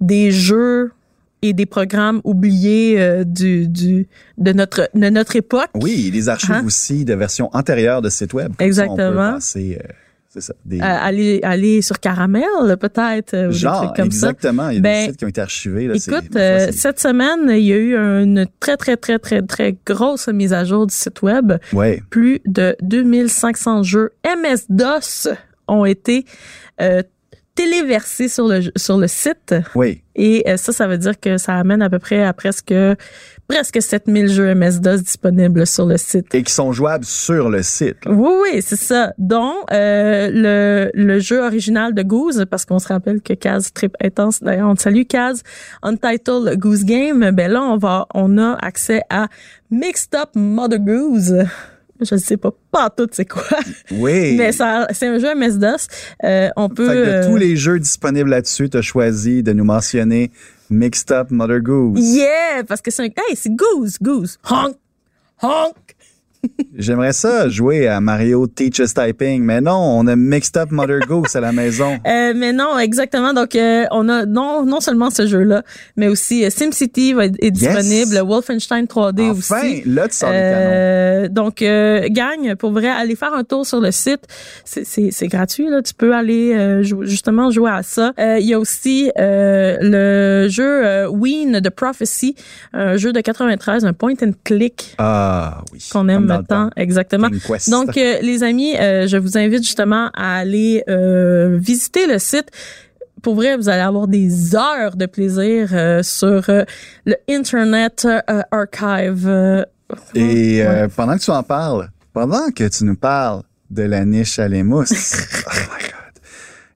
[0.02, 0.92] des jeux
[1.42, 5.70] et des programmes oubliés euh, du, du de notre de notre époque.
[5.76, 6.64] Oui, les archives Hein?
[6.66, 8.50] aussi de versions antérieures de sites web.
[8.50, 8.98] Ça, on Exactement.
[8.98, 9.88] peut passer, euh,
[10.30, 10.54] c'est ça.
[10.64, 12.44] Des, Euh, aller aller sur Caramel
[12.80, 14.30] peut-être des genre, trucs comme ça.
[14.30, 14.70] exactement.
[14.70, 15.88] Il y a Ben, des sites qui ont été archivés.
[15.88, 19.76] Là, Écoute, euh, cette semaine, il y a eu une très, très, très, très, très
[19.86, 21.54] grosse mise à jour du site web.
[21.74, 22.02] ouais.
[22.10, 25.30] Plus de 2500 jeux MS-DOS
[25.68, 26.26] ont été
[26.82, 27.02] euh,
[27.56, 29.56] téléversés sur le, sur le site.
[29.76, 30.04] Oui.
[30.16, 32.74] Et ça, ça veut dire que ça amène à peu près à presque,
[33.50, 36.34] presque 7000 jeux MS-DOS disponibles sur le site.
[36.36, 38.06] Et qui sont jouables sur le site.
[38.06, 38.12] là.
[38.12, 39.12] Oui, oui, c'est ça.
[39.18, 43.96] Dont euh, le, le jeu original de Goose, parce qu'on se rappelle que Kaz Trip
[44.04, 45.42] Intense, d'ailleurs, on te salue Kaz,
[45.82, 49.28] Untitled Goose Game, ben là, on va, on a accès à
[49.72, 51.36] Mixed Up Mother Goose.
[52.02, 53.44] Je ne sais pas, pas tout c'est quoi,
[53.92, 54.36] Oui.
[54.38, 55.88] mais ça, c'est un jeu MS-DOS.
[56.24, 56.88] Euh, on peut...
[56.88, 60.32] Fait que de euh, tous les jeux disponibles là-dessus, tu as choisi de nous mentionner
[60.70, 62.00] Mixed Up Mother Goose.
[62.00, 63.06] Yeah, parce que c'est un...
[63.06, 64.38] Hey, c'est Goose, Goose.
[64.50, 64.76] Honk,
[65.42, 65.89] honk.
[66.78, 71.00] J'aimerais ça jouer à Mario Teach Us Typing, mais non, on a Mixed Up Mother
[71.08, 71.98] Goose à la maison.
[72.10, 73.34] Euh, mais non, exactement.
[73.34, 75.64] Donc, euh, on a non non seulement ce jeu-là,
[75.98, 79.84] mais aussi euh, SimCity va est disponible, Wolfenstein 3D Enfin, aussi.
[79.86, 81.28] là, tu sors des canons.
[81.32, 84.22] Donc, euh, gang, pour vrai, aller faire un tour sur le site.
[84.66, 85.82] C'est- gratuit, là.
[85.82, 88.14] Tu peux aller jou- justement jouer à ça.
[88.18, 92.36] Il y a aussi le jeu Ween de Prophecy,
[92.74, 95.80] un jeu de 93, un point and click Ah, oui.
[95.92, 96.70] qu'on aime dans le maintenant.
[96.70, 96.74] temps.
[96.78, 97.30] Exactement.
[97.68, 102.48] Donc, euh, les amis, euh, je vous invite justement à aller euh, visiter le site.
[103.22, 106.64] Pour vrai, vous allez avoir des heures de plaisir euh, sur euh,
[107.06, 109.28] le Internet euh, Archive.
[109.28, 109.66] euh,
[110.16, 110.88] Et euh, ouais.
[110.96, 114.92] pendant que tu en parles, pendant que tu nous parles de la niche à l'émousse,
[115.48, 116.09] oh my God.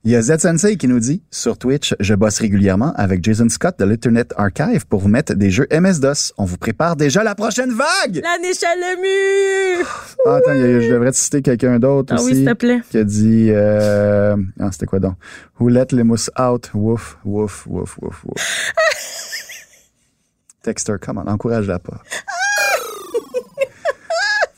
[0.06, 3.48] Il y a Z Sensei qui nous dit sur Twitch, je bosse régulièrement avec Jason
[3.48, 6.34] Scott de l'Internet Archive pour vous mettre des jeux MS-DOS.
[6.38, 8.22] On vous prépare déjà la prochaine vague!
[8.22, 9.86] La niche à l'ému!
[10.26, 12.82] Ah, attends, je devrais te citer quelqu'un d'autre Ah oui, s'il te plaît.
[12.90, 15.16] qui a dit euh, ah, c'était quoi donc?
[15.62, 16.70] Who let les mousses out?
[16.74, 18.74] Wouf wouf wouf wouf wouf
[20.64, 22.02] Texter come on encourage-la pas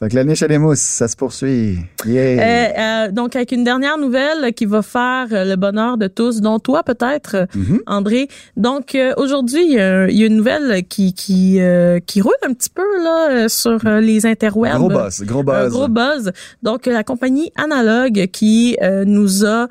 [0.06, 1.80] Fait que la niche à les mousses, ça se poursuit.
[2.06, 2.22] Yeah.
[2.22, 6.42] Euh, euh, donc, avec une dernière nouvelle qui va faire euh, le bonheur de tous,
[6.42, 7.80] dont toi peut-être, Mhm.
[7.88, 8.28] André.
[8.56, 12.70] Donc, euh, aujourd'hui, il y, a une nouvelle qui qui euh, qui roule un petit
[12.70, 14.78] peu là sur les interwebs.
[14.78, 15.74] Gros buzz, gros Un buzz.
[15.74, 16.32] gros buzz.
[16.62, 19.68] Donc, la compagnie Analog qui euh, nous a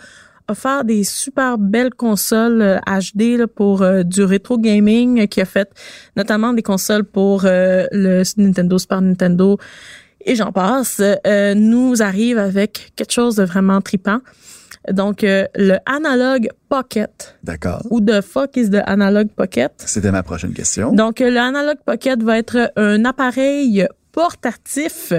[0.48, 5.70] offert des super belles consoles HD là, pour euh, du rétro gaming, qui a fait
[6.16, 9.58] notamment des consoles pour euh, le Nintendo, Super Nintendo
[10.24, 14.20] et j'en passe, euh, nous arrive avec quelque chose de vraiment tripant.
[14.90, 17.36] Donc, euh, le Analog Pocket.
[17.42, 17.82] D'accord.
[17.90, 19.72] Ou the fuck is the Analog Pocket?
[19.78, 20.92] C'était ma prochaine question.
[20.92, 25.12] Donc, euh, le Analog Pocket va être un appareil portatif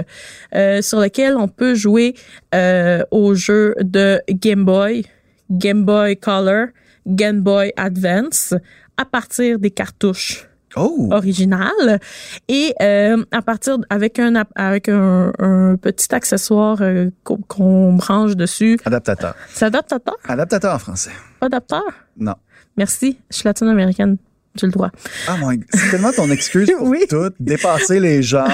[0.53, 2.16] euh, sur lequel on peut jouer
[2.53, 5.06] euh, aux jeux de Game Boy,
[5.51, 6.68] Game Boy Color,
[7.06, 8.53] Game Boy Advance
[8.97, 10.47] à partir des cartouches
[10.78, 11.10] Oh!
[11.12, 12.00] originales
[12.48, 18.78] et euh, à partir avec un avec un, un petit accessoire euh, qu'on branche dessus.
[18.86, 19.36] Adaptateur.
[19.54, 21.12] C'est adaptateur, Adaptateur en français.
[21.40, 21.84] pas adapteur.
[22.18, 22.36] Non.
[22.78, 24.18] Merci, je suis latino-américaine,
[24.56, 24.90] j'ai le droit.
[25.28, 27.06] Ah, mon, c'est tellement ton excuse pour Oui.
[27.10, 27.30] tout.
[27.40, 28.46] Dépasser les gens,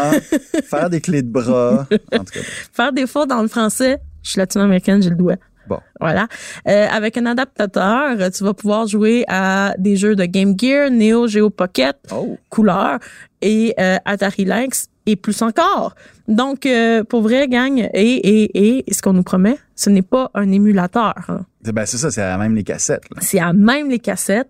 [0.66, 1.88] faire des clés de bras.
[2.14, 2.40] En tout cas,
[2.74, 5.38] faire des fautes dans le français, je suis latino-américaine, j'ai le doigt.
[5.68, 5.80] Bon.
[6.00, 6.28] Voilà.
[6.68, 11.28] Euh, avec un adaptateur, tu vas pouvoir jouer à des jeux de Game Gear, Neo
[11.28, 13.00] Geo Pocket, oh, couleur
[13.42, 15.96] et euh, Atari Lynx et plus encore.
[16.28, 20.30] Donc, euh, pour vrai, gang, et, et, et, ce qu'on nous promet, ce n'est pas
[20.34, 21.16] un émulateur.
[21.28, 21.46] hein.
[21.66, 23.04] c'est- ben, c'est ça, c'est à même les cassettes.
[23.20, 24.50] C'est à même les cassettes.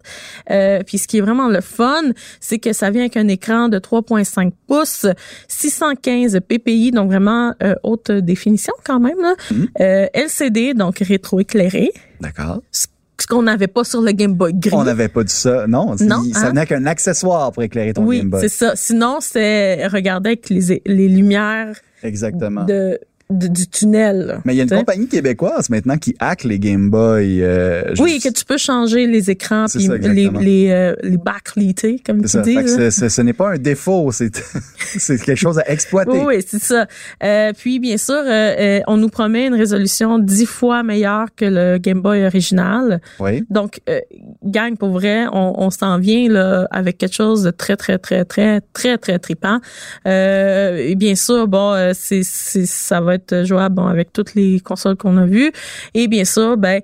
[0.52, 2.02] Euh, puis ce qui est vraiment le fun,
[2.40, 5.06] c'est que ça vient avec un écran de 3.5 pouces,
[5.48, 9.18] 615 ppi, donc vraiment euh, haute définition quand même.
[9.22, 9.36] Là.
[9.80, 12.62] Euh, LCD, donc rétroéclairé, D'accord.
[12.72, 12.88] ce
[13.22, 14.72] ce qu'on n'avait pas sur le Game Boy gris.
[14.74, 15.68] On n'avait pas dit ça.
[15.68, 16.50] Non, Non, ça hein?
[16.50, 18.42] venait qu'un accessoire pour éclairer ton oui, Game Boy.
[18.42, 18.74] c'est ça.
[18.76, 22.64] Sinon, c'est regarder avec les, les lumières Exactement.
[22.66, 23.00] de-
[23.32, 24.40] du tunnel.
[24.46, 27.42] Mais il y a une compagnie québécoise maintenant qui hack les Game Boy.
[27.42, 30.96] euh, Oui, juste- que tu peux changer les écrans C'est puis ça, les les euh,
[31.04, 32.42] les backlightés comme tu ça.
[32.42, 32.56] dis.
[32.92, 34.32] Ce n'est pas un défaut, c'est
[34.78, 36.12] c'est quelque chose à exploiter.
[36.12, 36.86] Oui, oui, c'est ça.
[37.24, 41.46] Euh, puis, bien sûr, euh, euh, on nous promet une résolution dix fois meilleure que
[41.46, 43.02] le Game Boy original.
[43.20, 43.44] Oui.
[43.50, 44.00] Donc, euh,
[44.44, 48.26] gang, pour vrai, on, on s'en vient là avec quelque chose de très, très, très,
[48.26, 49.60] très, très, très trippant.
[50.08, 54.36] Euh, et bien sûr, bon, euh, c'est, c'est, ça va être jouable bon, avec toutes
[54.36, 55.52] les consoles qu'on a vues.
[55.94, 56.82] Et bien sûr, ben,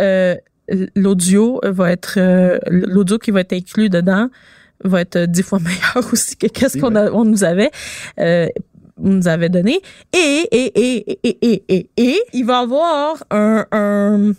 [0.00, 0.34] euh,
[0.94, 4.28] l'audio va être, euh, l'audio qui va être inclus dedans
[4.84, 7.70] va être dix fois meilleur aussi que qu'est-ce qu'on on nous avait.
[8.20, 8.46] Euh,
[9.00, 9.80] nous avait donné
[10.12, 14.32] et et et et et et et il va avoir un, un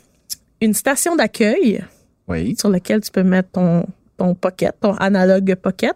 [0.62, 1.82] une station d'accueil
[2.28, 2.56] Oui.
[2.60, 3.86] sur laquelle tu peux mettre ton
[4.18, 5.96] ton pocket, ton analogue pocket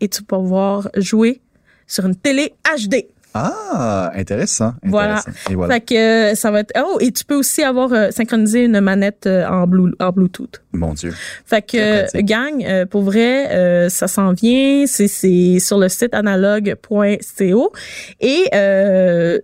[0.00, 1.40] et tu peux pouvoir jouer
[1.86, 3.06] sur une télé HD.
[3.36, 4.74] Ah, intéressant.
[4.84, 5.18] Voilà.
[5.18, 5.50] intéressant.
[5.50, 5.74] Et voilà.
[5.74, 5.94] Fait que
[6.32, 9.44] euh, ça va être oh et tu peux aussi avoir euh, synchronisé une manette euh,
[9.48, 10.62] en blue en Bluetooth.
[10.72, 11.12] Mon Dieu.
[11.44, 12.26] Fait que pratique.
[12.26, 14.84] gang, euh, pour vrai, euh, ça s'en vient.
[14.86, 17.72] C'est c'est sur le site analogue.co
[18.20, 19.38] et euh,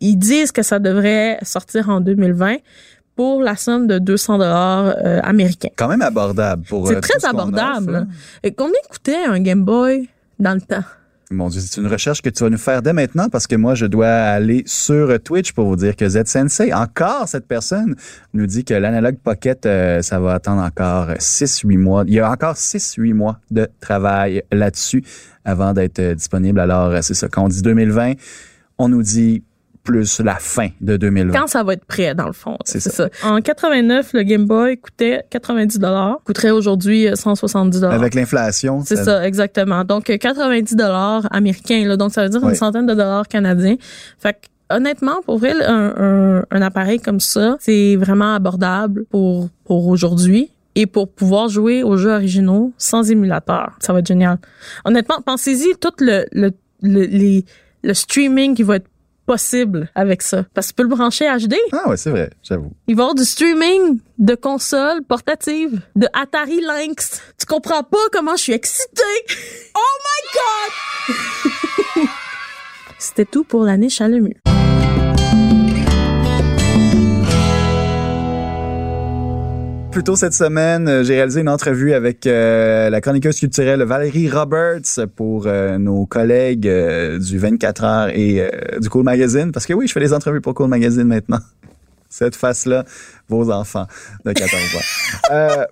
[0.00, 2.56] ils disent que ça devrait sortir en 2020
[3.16, 5.68] pour la somme de 200 dollars euh, américains.
[5.76, 6.86] Quand même abordable pour.
[6.88, 7.96] C'est euh, très ce abordable.
[7.96, 8.06] offre.
[8.42, 10.84] Et combien coûtait un Game Boy dans le temps?
[11.32, 13.74] Mon Dieu, c'est une recherche que tu vas nous faire dès maintenant parce que moi,
[13.74, 17.96] je dois aller sur Twitch pour vous dire que Z Sensei, encore cette personne,
[18.34, 22.04] nous dit que l'analogue Pocket, euh, ça va attendre encore 6-8 mois.
[22.06, 25.02] Il y a encore 6-8 mois de travail là-dessus
[25.44, 26.60] avant d'être euh, disponible.
[26.60, 27.28] Alors, euh, c'est ça.
[27.28, 28.12] Quand on dit 2020,
[28.78, 29.42] on nous dit
[29.82, 31.32] plus la fin de 2020.
[31.38, 32.56] Quand ça va être prêt, dans le fond.
[32.64, 32.90] C'est ça.
[32.90, 33.08] ça.
[33.24, 36.18] En 89, le Game Boy coûtait 90 dollars.
[36.24, 37.94] Coûterait aujourd'hui euh, 170 dollars.
[37.94, 38.82] Avec l'inflation.
[38.84, 39.84] C'est ça, exactement.
[39.84, 41.84] Donc, euh, 90 dollars américains.
[41.86, 42.50] Là, donc, ça veut dire Oui.
[42.50, 43.76] une centaine de dollars canadiens.
[44.18, 49.48] Fait que, honnêtement, pour vrai, un, un, un appareil comme ça, c'est vraiment abordable pour,
[49.64, 53.72] pour aujourd'hui et pour pouvoir jouer aux jeux originaux sans émulateur.
[53.80, 54.38] Ça va être génial.
[54.84, 56.50] Honnêtement, pensez-y tout le, le,
[56.82, 57.44] le, les,
[57.82, 58.88] le streaming qui va être
[59.32, 60.44] possible avec ça.
[60.52, 61.54] Parce que tu peux le brancher HD.
[61.72, 62.70] Ah ouais, c'est vrai, j'avoue.
[62.86, 67.22] Il va y avoir du streaming de consoles portatives, de Atari Lynx.
[67.38, 69.02] Tu comprends pas comment je suis excitée.
[69.74, 71.14] Oh my
[71.96, 72.08] God!
[72.98, 74.51] C'était tout pour la niche à.
[79.92, 84.30] Plus tôt cette semaine, euh, j'ai réalisé une entrevue avec euh, la chroniqueuse culturelle Valérie
[84.30, 89.52] Roberts pour euh, nos collègues euh, du 24 heures et euh, du Cool Magazine.
[89.52, 91.40] Parce que oui, je fais des entrevues pour Cool Magazine maintenant.
[92.08, 92.86] Cette face-là,
[93.28, 93.86] vos enfants
[94.24, 95.66] de 14 ans.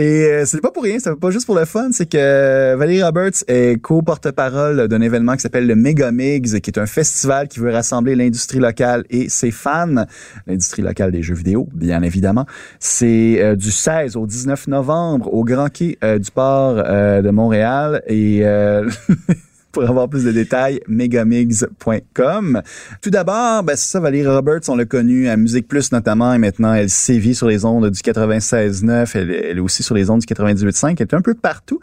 [0.00, 3.02] Et euh, c'est pas pour rien, c'est pas juste pour le fun, c'est que Valérie
[3.02, 7.70] Roberts est co-porte-parole d'un événement qui s'appelle le Megamix, qui est un festival qui veut
[7.70, 10.06] rassembler l'industrie locale et ses fans,
[10.46, 12.46] l'industrie locale des jeux vidéo, bien évidemment.
[12.78, 17.28] C'est euh, du 16 au 19 novembre au Grand Quai euh, du Port euh, de
[17.28, 18.42] Montréal et
[19.72, 22.62] Pour avoir plus de détails, megamigs.com.
[23.02, 26.38] Tout d'abord, ben c'est ça, Valérie Roberts, on l'a connue à Musique Plus notamment, et
[26.38, 30.20] maintenant elle sévit sur les ondes du 96.9, elle, elle est aussi sur les ondes
[30.20, 31.80] du 98.5, elle est un peu partout.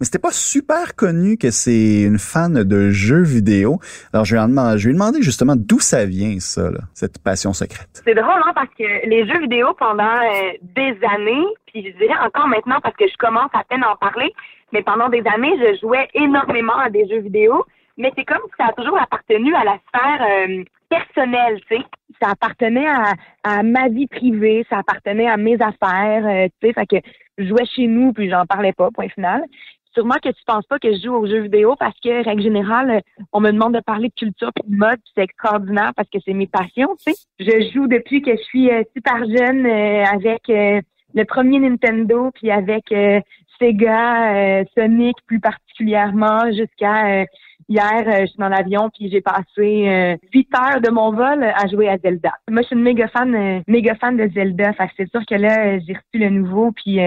[0.00, 3.80] Mais c'était pas super connu que c'est une fan de jeux vidéo.
[4.14, 6.80] Alors je lui ai demandé, je lui ai demandé justement d'où ça vient, ça, là,
[6.94, 8.02] cette passion secrète.
[8.06, 12.18] C'est drôle, hein, parce que les jeux vidéo pendant euh, des années, puis je dirais
[12.24, 14.32] encore maintenant parce que je commence à peine à en parler,
[14.72, 17.64] mais pendant des années, je jouais énormément à des jeux vidéo.
[17.96, 21.82] Mais c'est comme si ça a toujours appartenu à la sphère euh, personnelle, tu sais.
[22.20, 23.12] Ça appartenait à,
[23.44, 26.72] à ma vie privée, ça appartenait à mes affaires, euh, tu sais.
[26.72, 26.96] Fait que
[27.36, 29.44] je jouais chez nous, puis j'en parlais pas, point final.
[29.92, 32.90] Sûrement que tu penses pas que je joue aux jeux vidéo parce que, règle générale,
[32.90, 36.08] euh, on me demande de parler de culture et de mode, puis c'est extraordinaire parce
[36.08, 37.26] que c'est mes passions, tu sais.
[37.40, 40.80] Je joue depuis que je suis euh, super jeune euh, avec euh,
[41.14, 43.20] le premier Nintendo, puis avec euh,
[43.60, 47.24] Sega, euh, Sonic plus particulièrement, jusqu'à euh,
[47.68, 49.44] hier, euh, je suis dans l'avion, puis j'ai passé
[49.88, 52.32] euh, huit heures de mon vol à jouer à Zelda.
[52.50, 55.92] Moi, je suis une méga fan, méga fan de Zelda, c'est sûr que là, j'ai
[55.92, 56.98] reçu le nouveau, puis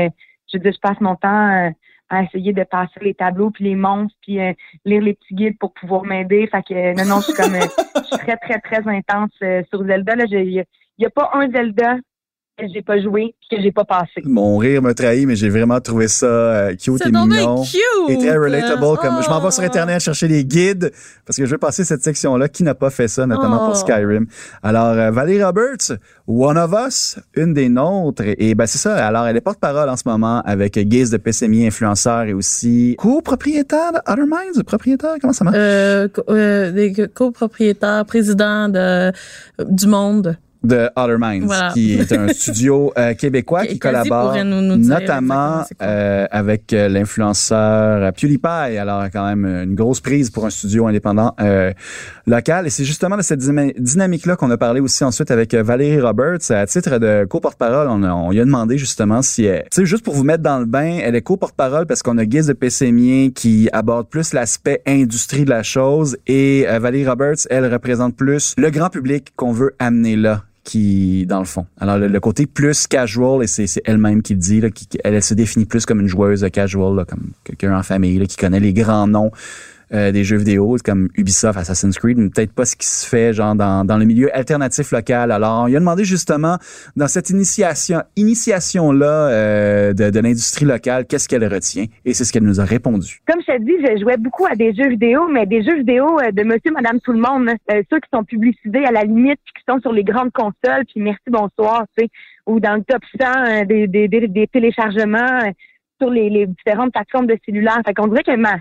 [0.53, 1.71] je passe mon temps
[2.09, 4.37] à essayer de passer les tableaux puis les monstres puis
[4.85, 6.45] lire les petits guides pour pouvoir m'aider.
[6.47, 9.31] Fait que non non, je suis comme je suis très très très intense
[9.69, 10.65] sur Zelda là, il y, a-
[10.99, 11.95] y a pas un Zelda
[12.57, 14.21] que j'ai pas joué puis que j'ai pas passé.
[14.25, 17.63] Mon rire me trahit, mais j'ai vraiment trouvé ça euh, cute C'est et mignon.
[17.63, 18.09] cute!
[18.09, 18.81] Et très relatable.
[19.01, 19.65] Comme je m'en vais sur Oh.
[19.65, 20.91] Internet chercher les guides
[21.25, 22.47] parce que je vais passer cette section-là.
[22.49, 23.65] Qui n'a pas fait ça, notamment Oh.
[23.67, 24.27] pour Skyrim?
[24.61, 25.93] Alors, euh, Valérie Roberts,
[26.27, 28.21] One of Us, une des nôtres.
[28.23, 29.03] Et, et ben, c'est ça.
[29.05, 33.93] Alors, elle est porte-parole en ce moment avec Gaze de PSMI, influenceur et aussi copropriétaire
[33.93, 34.61] de Other Minds.
[34.63, 35.57] Propriétaire, comment ça marche?
[35.59, 39.11] Euh, co- euh, des co- copropriétaires, président de,
[39.69, 40.37] du monde.
[40.63, 41.71] De Other Minds, Voilà.
[41.73, 48.01] qui est un studio euh, québécois qui collabore nous- nous notamment euh, avec euh, l'influenceur
[48.03, 48.77] euh, PewDiePie.
[48.77, 51.71] Alors, quand même une grosse prise pour un studio indépendant euh,
[52.27, 52.67] local.
[52.67, 56.49] Et c'est justement de cette dynamique-là qu'on a parlé aussi ensuite avec euh, Valérie Roberts.
[56.51, 59.45] À titre de co-porte-parole, on, a- on lui a demandé justement si...
[59.45, 62.17] elle- Tu sais, juste pour vous mettre dans le bain, elle est co-porte-parole parce qu'on
[62.17, 67.07] a Guise de Pessémier qui aborde plus l'aspect industrie de la chose et euh, Valérie
[67.07, 71.65] Roberts, elle représente plus le grand public qu'on veut amener là qui dans le fond.
[71.79, 75.13] Alors le, le côté plus casual et c'est elle-même qui le dit là, qui- elle,
[75.15, 78.37] elle se définit plus comme une joueuse casual là, comme quelqu'un en famille là, qui
[78.37, 79.31] connaît les grands noms
[79.93, 83.33] euh, des jeux vidéo comme Ubisoft, Assassin's Creed, mais peut-être pas ce qui se fait
[83.33, 85.31] genre dans, dans le milieu alternatif local.
[85.31, 86.57] Alors lui a demandé justement
[86.95, 91.85] dans cette initiation initiation là de, de l'industrie locale, qu'est-ce qu'elle retient?
[92.05, 93.21] Et c'est ce qu'elle nous a répondu.
[93.27, 96.19] Comme je te dis, je jouais beaucoup à des jeux vidéo, mais des jeux vidéo
[96.19, 97.45] euh, de monsieur, madame, tout le monde.
[97.45, 97.53] là.
[97.71, 100.85] Euh, ceux qui sont publicisés à la limite, puis qui sont sur les grandes consoles,
[100.87, 102.09] puis merci, bonsoir, tu sais,
[102.45, 105.51] ou dans le top 100 euh, des, des, des, des téléchargements euh,
[106.01, 107.79] sur les, les différentes plateformes de cellulaire.
[107.85, 108.57] Fait qu'on dirait que ma,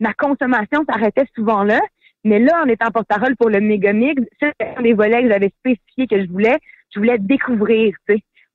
[0.00, 1.80] ma consommation s'arrêtait souvent là.
[2.24, 6.06] Mais là, en étant porte-parole pour le Megamix, c'est un des volets que j'avais spécifié
[6.06, 6.58] que je voulais.
[6.92, 7.94] Je voulais découvrir.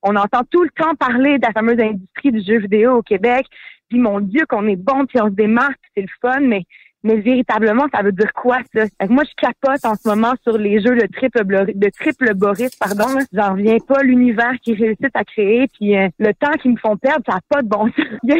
[0.02, 3.46] On entend tout le temps parler de la fameuse industrie du jeu vidéo au Québec.
[3.88, 6.64] Puis mon Dieu, qu'on est bon, puis on se démarque, c'est le fun, mais
[7.02, 8.84] mais véritablement, ça veut dire quoi, ça?
[9.08, 11.44] Moi, je capote en ce moment sur les jeux de triple,
[11.74, 13.18] de triple Boris, pardon.
[13.32, 16.96] J'en reviens pas l'univers qu'ils réussissent à créer, puis euh, le temps qu'ils me font
[16.96, 18.06] perdre, ça n'a pas de bon sens.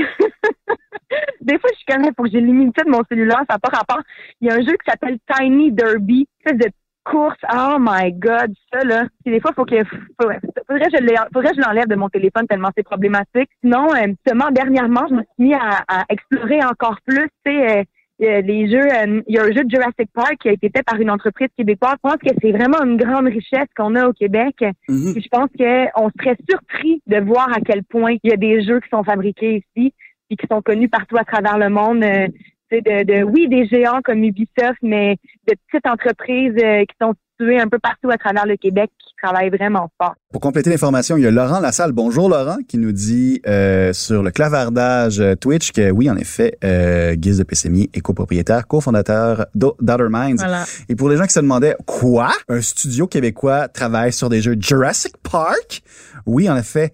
[1.41, 4.03] Des fois, je connais pour que j'ai limité de mon cellulaire, ça n'a pas rapport.
[4.41, 6.73] Il y a un jeu qui s'appelle Tiny Derby, espèce de
[7.05, 7.39] course.
[7.53, 9.07] Oh my God, ça, là.
[9.25, 9.83] Puis des fois, faut que,
[10.21, 13.51] faudrait que je l'enlève de mon téléphone tellement c'est problématique.
[13.61, 17.81] Sinon, euh, justement, dernièrement, je me suis mis à, à explorer encore plus, tu sais,
[17.81, 17.83] euh,
[18.23, 20.83] les jeux, euh, il y a un jeu de Jurassic Park qui a été fait
[20.83, 21.95] par une entreprise québécoise.
[22.05, 24.57] Je pense que c'est vraiment une grande richesse qu'on a au Québec.
[24.89, 25.13] Mhm.
[25.13, 28.63] Puis je pense qu'on serait surpris de voir à quel point il y a des
[28.63, 29.93] jeux qui sont fabriqués ici
[30.31, 32.05] et qui sont connus partout à travers le monde.
[32.05, 32.29] Euh,
[32.73, 37.13] de, de, oui, des géants comme Ubisoft, mais de petites entreprises euh, qui sont
[37.51, 40.15] un peu partout à travers le Québec qui travaillent vraiment fort.
[40.33, 41.93] Pour compléter l'information, il y a Laurent Lassalle.
[41.93, 46.57] Bonjour Laurent, qui nous dit euh, sur le clavardage euh, Twitch que oui, en effet,
[46.65, 50.39] euh, Guise de Pessémier est copropriétaire, cofondateur d'O- d'Other Minds.
[50.39, 50.65] Voilà.
[50.89, 54.57] Et pour les gens qui se demandaient quoi, un studio québécois travaille sur des jeux
[54.59, 55.83] Jurassic Park?
[56.27, 56.93] Oui, en effet.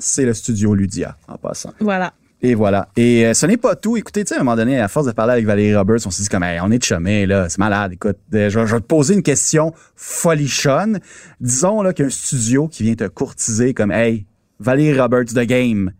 [0.00, 1.72] C'est le studio Ludia, en passant.
[1.80, 2.12] Voilà.
[2.42, 2.88] Et voilà.
[2.96, 3.96] Et euh, ce n'est pas tout.
[3.96, 6.10] Écoutez, tu sais, à un moment donné, à force de parler avec Valérie Roberts, on
[6.10, 7.92] s'est dit comme, Hey, on est de chemin, là, c'est malade.
[7.92, 11.00] Écoute, euh, je, je vais te poser une question folichonne.
[11.40, 14.26] Disons là qu'il y a un studio qui vient te courtiser comme, hey,
[14.60, 15.92] Valérie Roberts, The Game,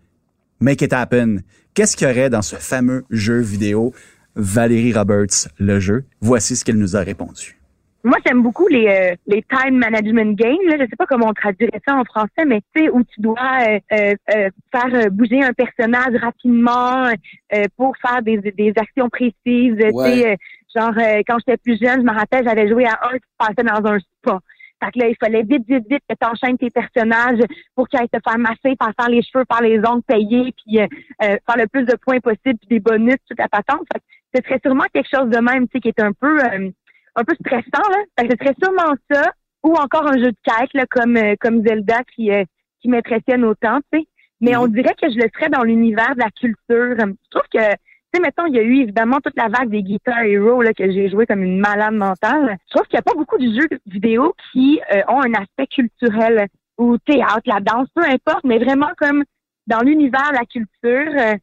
[0.60, 1.42] make it happen.
[1.74, 3.92] Qu'est-ce qu'il y aurait dans ce fameux jeu vidéo
[4.38, 6.04] Valérie Roberts, le jeu?
[6.20, 7.56] Voici ce qu'elle nous a répondu.
[8.04, 10.56] Moi, j'aime beaucoup les, euh, les time management games.
[10.68, 10.76] Là.
[10.78, 13.36] Je sais pas comment on traduirait ça en français, mais tu sais, où tu dois
[13.36, 17.08] euh, euh, euh, faire bouger un personnage rapidement
[17.52, 19.34] euh, pour faire des, des actions précises.
[19.76, 20.36] Tu sais, euh,
[20.74, 23.36] genre, euh, quand j'étais plus jeune, je me rappelle, j'avais joué à un qui se
[23.36, 24.38] passait dans un spa.
[24.82, 27.40] Fait que là, il fallait vite, vite, vite que tu enchaînes tes personnages
[27.74, 30.78] pour qu'ils aillent te faire masser, par faire les cheveux, par les ongles payés, puis
[31.18, 33.80] faire le plus de points possible, puis des bonus, toute la patente.
[33.92, 34.04] Fait que
[34.34, 36.70] ce serait sûrement quelque chose de même, tu sais, qui est un peu euh,
[37.18, 37.98] un peu stressant, là.
[38.18, 41.34] Fait que ce serait sûrement ça, ou encore un jeu de quête, là, comme, euh,
[41.40, 42.44] comme Zelda qui, euh,
[42.80, 44.06] qui m'impressionne autant, tu sais.
[44.40, 46.94] Mais on dirait que je le ferais dans l'univers de la culture.
[46.96, 49.82] Je trouve que, tu sais, mettons, il y a eu évidemment toute la vague des
[49.82, 52.56] Guitar Hero là, que j'ai joué comme une malade mentale.
[52.68, 55.66] Je trouve qu'il n'y a pas beaucoup de jeux vidéo qui euh, ont un aspect
[55.66, 56.46] culturel
[56.78, 59.24] ou théâtre, la danse, peu importe, mais vraiment comme
[59.66, 61.36] dans l'univers de la culture euh,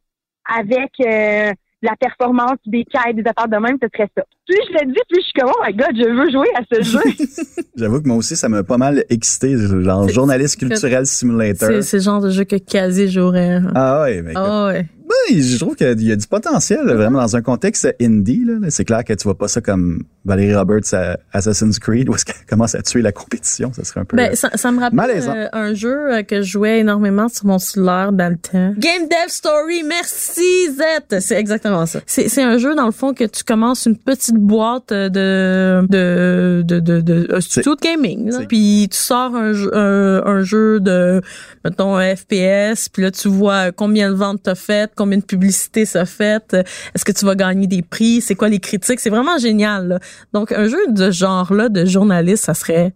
[0.46, 4.22] avec euh, la performance, des quêtes, des affaires de même, ce serait ça.
[4.46, 6.62] Plus je le dis, plus je suis comme, oh my god, je veux jouer à
[6.72, 7.62] ce jeu.
[7.76, 11.82] J'avoue que moi aussi, ça m'a pas mal excité, genre journaliste culturel simulator.
[11.82, 13.60] C'est le genre de jeu que quasi jouerait.
[13.74, 14.86] Ah ouais, mais Ah ouais.
[15.08, 18.44] Oui, je trouve qu'il y a du potentiel, là, vraiment, dans un contexte indie.
[18.44, 22.14] Là, c'est clair que tu vois pas ça comme Valérie Roberts à Assassin's Creed, où
[22.14, 23.72] est-ce qu'elle commence à tuer la compétition.
[23.72, 24.16] Ça serait un peu...
[24.16, 24.98] Ben, ça, ça me rappelle
[25.28, 28.74] euh, un jeu euh, que je jouais énormément sur mon cellulaire dans le temps.
[28.78, 30.42] Game Dev Story, merci
[30.72, 31.20] Z.
[31.20, 32.00] C'est exactement ça.
[32.06, 35.86] C'est c'est un jeu dans le fond que tu commences une petite boîte euh, de
[35.88, 38.30] de de de, de un studio de gaming.
[38.30, 38.38] là.
[38.48, 41.20] Puis tu sors un, jeu- un, un jeu de
[41.64, 45.84] mettons un FPS, puis là tu vois combien de ventes t'as fait, combien de publicité
[45.84, 46.56] ça fait,
[46.94, 50.00] est-ce que tu vas gagner des prix, c'est quoi les critiques, c'est vraiment génial.
[50.32, 52.94] Donc un jeu de genre là de journaliste, ça serait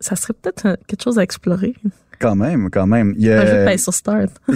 [0.00, 1.74] ça serait peut-être quelque chose à explorer.
[2.18, 3.14] Quand même, quand même.
[3.16, 3.42] Il y a...
[3.42, 4.30] Un jeu de paye sur Start.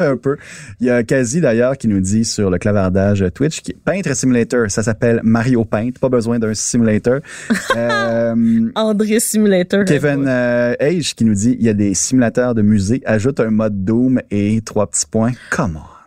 [0.00, 0.36] Un peu.
[0.80, 4.70] Il y a Kazi d'ailleurs qui nous dit sur le clavardage Twitch qui peintre simulator,
[4.70, 7.20] ça s'appelle Mario Paint, pas besoin d'un simulator.
[7.76, 9.84] Euh, André Simulator.
[9.84, 13.50] Kevin euh, Age qui nous dit il y a des simulateurs de musée, ajoute un
[13.50, 15.32] mode Doom et trois petits points.
[15.50, 15.97] Comment Tapa,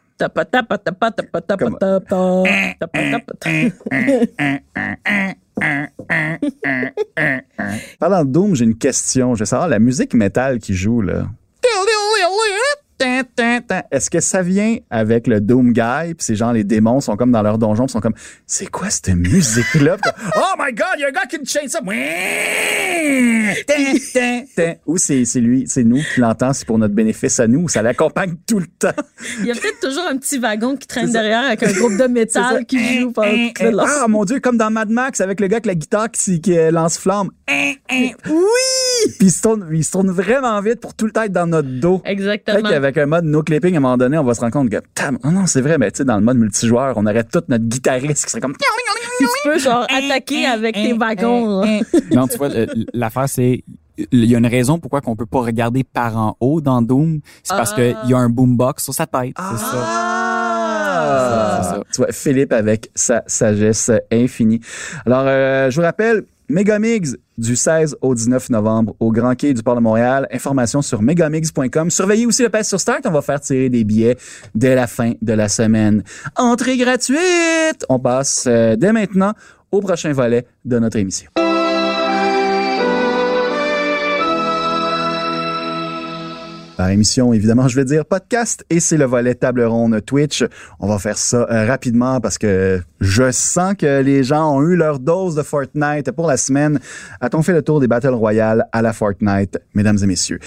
[7.99, 9.35] Parlant de Doom, j'ai une question.
[9.35, 11.27] Je veux savoir la musique métal qui joue là.
[13.91, 16.13] Est-ce que ça vient avec le Doom Guy?
[16.13, 19.09] Puis c'est genre les démons sont comme dans leur donjon, sont comme c'est quoi cette
[19.09, 19.97] musique là?
[20.35, 21.79] oh my god, il y a un gars qui me chain ça.
[24.85, 27.81] Ou c'est c'est lui, c'est nous qui l'entend, c'est pour notre bénéfice à nous, ça
[27.81, 28.89] l'accompagne tout le temps.
[29.39, 32.07] Il y a peut-être toujours un petit wagon qui traîne derrière avec un groupe de
[32.07, 33.29] métal qui joue pendant.
[33.87, 36.57] Ah mon dieu, comme dans Mad Max avec le gars avec la guitare qui, qui
[36.57, 37.29] euh, lance flamme.
[38.27, 39.11] Oui!
[39.17, 41.47] Puis il se tourne, il se tourne vraiment vite pour tout le temps être dans
[41.47, 42.01] notre dos.
[42.05, 42.59] Exactement.
[42.91, 44.77] Qu'avec un mode no clipping, à un moment donné, on va se rendre compte que,
[44.95, 47.41] Tam, oh non, c'est vrai, mais tu sais, dans le mode multijoueur, on aurait tout
[47.47, 48.55] notre guitariste qui serait comme,
[49.19, 51.61] tu peux genre attaquer avec tes wagons.
[51.61, 51.79] là.
[52.13, 52.49] Non, tu vois,
[52.93, 53.63] l'affaire, c'est
[54.11, 57.19] il y a une raison pourquoi qu'on peut pas regarder par en haut dans Doom.
[57.43, 57.75] C'est parce Ah.
[57.75, 59.33] qu'il y a un boombox sur sa tête.
[59.37, 59.67] C'est ça.
[59.75, 61.59] Ah!
[61.61, 61.83] C'est ça.
[61.93, 64.59] Tu vois, Philippe avec sa sagesse infinie.
[65.05, 69.63] Alors, euh, je vous rappelle, Megamix du 16 au 19 novembre au Grand Quai du
[69.63, 70.27] Port de Montréal.
[70.31, 71.89] Information sur megamix.com.
[71.89, 73.01] Surveillez aussi le pass sur Start.
[73.05, 74.17] On va faire tirer des billets
[74.53, 76.03] dès la fin de la semaine.
[76.35, 77.85] Entrée gratuite!
[77.89, 79.33] On passe euh, dès maintenant
[79.71, 81.31] au prochain volet de notre émission.
[86.89, 90.43] Émission, évidemment, je vais dire podcast et c'est le volet table ronde Twitch.
[90.79, 94.75] On va faire ça euh, rapidement parce que je sens que les gens ont eu
[94.75, 96.79] leur dose de Fortnite pour la semaine.
[97.19, 100.39] A-t-on fait le tour des Battle Royale à la Fortnite, mesdames et messieurs?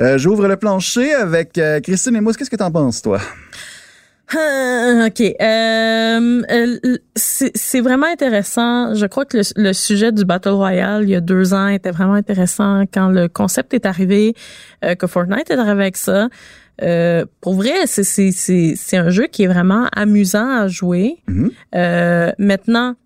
[0.00, 2.36] Euh, J'ouvre le plancher avec euh, Christine et Mousse.
[2.36, 3.20] Qu'est-ce que t'en penses, toi?
[4.34, 5.20] Ah, OK.
[5.20, 8.94] Euh, euh, c'est vraiment intéressant.
[8.94, 11.92] Je crois que le, le sujet du Battle Royale, il y a deux ans, était
[11.92, 14.34] vraiment intéressant quand le concept est arrivé,
[14.84, 16.28] euh, que Fortnite est arrivé avec ça.
[16.82, 21.16] Euh, pour vrai, c'est- un jeu qui est vraiment amusant à jouer.
[21.28, 21.50] Mhm.
[22.38, 22.96] Maintenant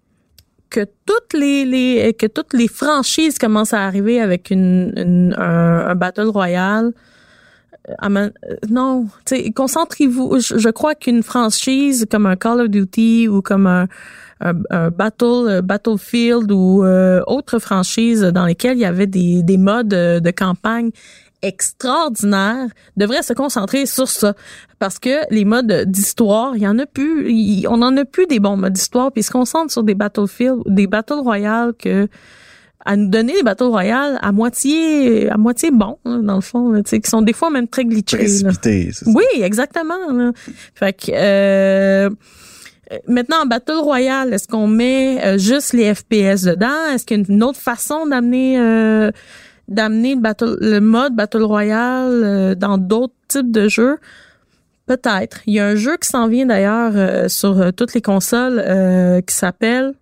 [0.71, 5.87] que toutes les, les que toutes les franchises commencent à arriver avec une, une- un,
[5.89, 6.93] un Battle Royale,
[8.69, 10.39] non, tu sais, concentrez-vous.
[10.39, 13.89] Je, crois qu'une franchise comme un Call of Duty ou comme un,
[14.43, 19.93] Battle euh, Battlefield ou euh, autre franchise dans lesquelles il y avait des, des modes
[19.93, 20.93] euh, de campagne
[21.43, 24.35] extraordinaires devraient se concentrer sur ça.
[24.79, 27.67] Parce que les modes d'histoire, il y en a plus.
[27.67, 30.63] on en a plus des bons modes d'histoire, puis ils se concentrent sur des battlefields,
[30.67, 32.09] des battles royales que
[32.85, 36.71] à nous donner des battles royales à moitié à moitié bons hein, dans le fond
[36.73, 39.05] là, tu sais, qui sont des fois même très glitchés c'est ça.
[39.07, 40.11] Oui, exactement.
[40.13, 40.33] Là.
[40.75, 42.11] Fait que euh,
[42.93, 46.93] euh, maintenant en battle royale, est-ce qu'on met euh, juste les FPS dedans?
[46.93, 49.11] Est-ce qu'il y a une autre façon d'amener euh,
[49.69, 53.99] d'amener le battle le mode battle royale euh, dans d'autres types de jeux?
[54.87, 55.41] Peut-être.
[55.47, 59.21] Il y a un jeu qui s'en vient d'ailleurs euh, sur toutes les consoles euh,
[59.21, 59.95] qui s'appelle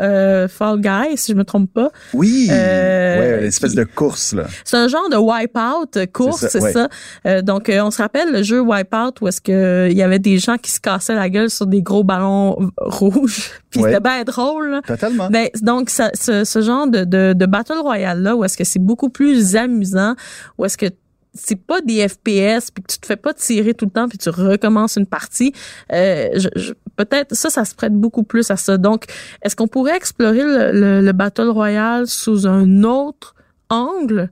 [0.00, 1.90] Euh, Fall Guy, si je me trompe pas.
[2.14, 4.46] Oui, Euh, ouais, l'espèce qui- de course, là.
[4.64, 6.88] C'est un genre de wipeout euh, course, C'est ça, ça.
[7.26, 10.18] Euh, donc, euh, on se rappelle le jeu wipeout où est-ce que il y avait
[10.18, 13.50] des gens qui se cassaient la gueule sur des gros ballons rouges.
[13.70, 13.90] Puis Ouais.
[13.90, 14.70] c'était bien drôle.
[14.70, 14.82] là.
[14.86, 15.28] Totalement.
[15.30, 18.64] Ben, donc, ça- ce, ce genre de, de, de battle royale là, où est-ce que
[18.64, 20.14] c'est beaucoup plus amusant,
[20.58, 20.86] où est-ce que
[21.32, 24.18] c'est pas des FPS puis que tu te fais pas tirer tout le temps puis
[24.18, 25.52] tu recommences une partie.
[25.92, 28.76] Euh, je, je- peut-être ça, ça se prête beaucoup plus à ça.
[28.76, 29.04] Donc,
[29.42, 33.34] est-ce qu'on pourrait explorer le, le, le battle royale sous un autre
[33.68, 34.30] angle?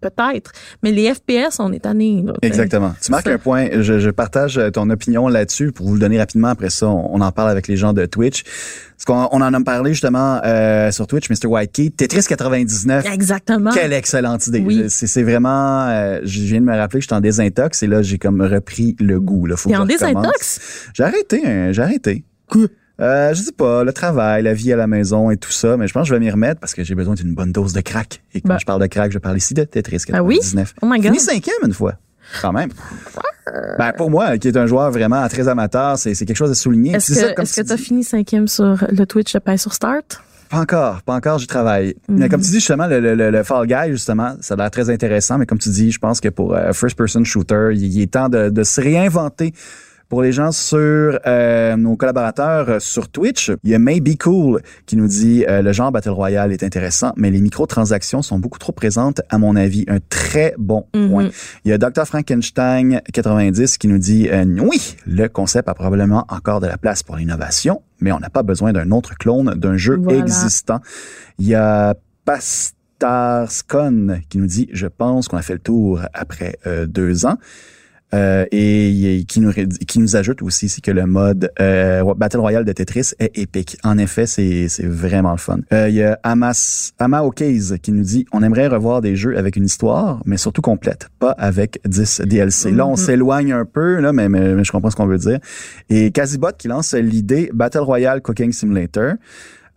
[0.00, 0.52] Peut-être.
[0.82, 2.22] Mais les FPS, on est tanné.
[2.24, 2.46] là, t'sais.
[2.48, 2.94] Exactement.
[3.02, 3.32] Tu marques ça.
[3.32, 3.68] un point.
[3.80, 6.48] Je, je partage euh, ton opinion là-dessus pour vous le donner rapidement.
[6.48, 8.44] Après ça, on, on en parle avec les gens de Twitch.
[8.44, 11.46] Parce qu'on on en a parlé justement euh, sur Twitch, Mr.
[11.46, 11.90] White Key.
[11.96, 13.06] Tetris 99.
[13.12, 13.70] Exactement.
[13.72, 14.60] Quelle excellente idée.
[14.60, 14.80] Oui.
[14.84, 15.86] Je- C'est c'est vraiment...
[15.88, 18.96] euh, je viens de me rappeler que j'étais en désintox et là, j'ai comme repris
[19.00, 19.46] le goût.
[19.46, 19.56] Là.
[19.56, 20.90] Faut Et que en désintox?
[20.94, 21.42] J'ai arrêté.
[21.46, 22.24] hein, j'ai arrêté.
[23.00, 25.86] Euh, je sais pas, le travail, la vie à la maison et tout ça, mais
[25.86, 27.82] je pense que je vais m'y remettre parce que j'ai besoin d'une bonne dose de
[27.82, 28.22] crack.
[28.32, 28.58] Et quand Ben.
[28.58, 30.36] je parle de crack, je parle ici de Tetris Ah oui?
[30.36, 30.74] 99.
[30.80, 31.04] Oh my God.
[31.12, 31.94] Fini cinquième une fois,
[32.40, 32.70] quand même.
[33.78, 36.94] Ben, pour moi, qui est un joueur vraiment très amateur, c'est quelque chose à souligner.
[36.94, 37.12] Est-ce
[37.60, 37.82] que tu as dis.
[37.82, 40.22] fini cinquième sur le Twitch de Paix sur Start?
[40.48, 41.96] Pas encore, pas encore, j'y travaille.
[42.08, 42.28] Mais Mhm.
[42.30, 44.88] comme tu dis, justement, le, le, le- le Fall Guy, justement, ça a l'air très
[44.90, 48.00] intéressant, mais comme tu dis, je pense que pour euh, First Person Shooter, il, il
[48.02, 49.52] est temps de, de se réinventer.
[50.08, 54.60] Pour les gens sur euh, nos collaborateurs euh, sur Twitch, il y a Maybe Cool
[54.86, 58.60] qui nous dit euh, le genre Battle Royale est intéressant, mais les microtransactions sont beaucoup
[58.60, 59.84] trop présentes, à mon avis.
[59.88, 61.10] Un très bon Mhm.
[61.10, 61.28] point.
[61.64, 62.06] Il y a Dr.
[62.06, 67.02] Frankenstein 90 qui nous dit euh, oui, le concept a probablement encore de la place
[67.02, 70.20] pour l'innovation, mais on n'a pas besoin d'un autre clone d'un jeu Voilà.
[70.20, 70.78] existant.
[71.40, 71.96] Il y a
[73.00, 77.38] Pastarscon qui nous dit je pense qu'on a fait le tour après euh, deux ans.
[78.16, 82.38] Euh, et il- qui nous, qui nous ajoute aussi ici que le mode euh, Battle
[82.38, 83.76] Royale de Tetris est épique.
[83.84, 85.58] En effet, c'est c'est vraiment le fun.
[85.72, 89.36] Euh, il y a Amas, Ama O'Case qui nous dit on aimerait revoir des jeux
[89.36, 92.70] avec une histoire, mais surtout complète, pas avec 10 DLC.
[92.70, 92.96] Là, on Mhm.
[92.96, 95.38] s'éloigne un peu, là, mais, mais, mais je comprends ce qu'on veut dire.
[95.90, 99.12] Et Casibot qui lance l'idée Battle Royale Cooking Simulator.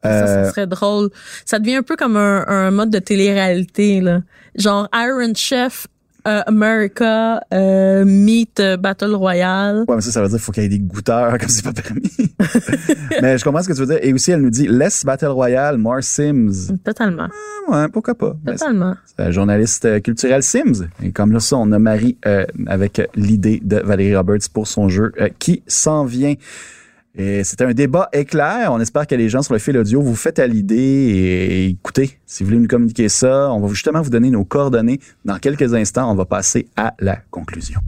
[0.01, 1.09] Ça, Euh, ça serait drôle.
[1.45, 4.21] Ça devient un peu comme un, un mode de télé-réalité, là.
[4.55, 5.87] Genre Iron Chef
[6.29, 9.85] euh, America euh, Meet euh, Battle Royale.
[9.87, 11.63] Ouais, mais ça, ça veut dire qu'il faut qu'il y ait des goûteurs, comme c'est
[11.63, 12.11] pas permis.
[13.21, 13.99] mais je comprends ce que tu veux dire.
[14.01, 16.77] Et aussi, elle nous dit Less Battle Royale, more Sims.
[16.83, 17.27] Totalement.
[17.67, 18.35] Ouais, pourquoi pas?
[18.45, 18.95] Totalement.
[19.17, 20.87] un journaliste culturel Sims.
[21.03, 24.87] Et comme là, ça, on a Marie euh, avec l'idée de Valérie Roberts pour son
[24.87, 26.35] jeu qui s'en vient.
[27.21, 28.71] Et c'était un débat éclair.
[28.71, 32.17] On espère que les gens sur le fil audio vous faites à l'idée et écoutez,
[32.25, 35.01] si vous voulez nous communiquer ça, on va justement vous donner nos coordonnées.
[35.25, 37.81] Dans quelques instants, on va passer à la conclusion.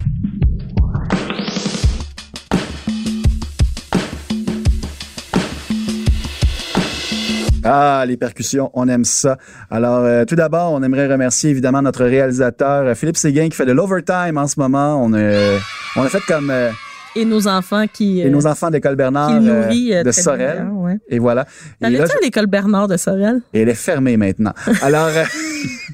[7.64, 9.38] Ah, les percussions, on aime ça.
[9.70, 13.68] Alors, euh, tout d'abord, on aimerait remercier évidemment notre réalisateur euh, Philippe Séguin qui fait
[13.68, 15.00] de l'overtime en ce moment.
[15.04, 15.60] On, a-
[15.96, 16.72] on a fait comme euh,
[17.16, 20.12] Et nos enfants qui, et euh, nos enfants de l'école Bernard euh, nourrit euh, de
[20.12, 20.60] Sorel.
[20.64, 20.98] bien, ouais.
[21.10, 21.46] Et voilà.
[21.80, 23.42] T'allais-tu à l'école Bernard de Sorel?
[23.54, 24.54] et elle est fermée maintenant.
[24.82, 25.24] Alors, euh,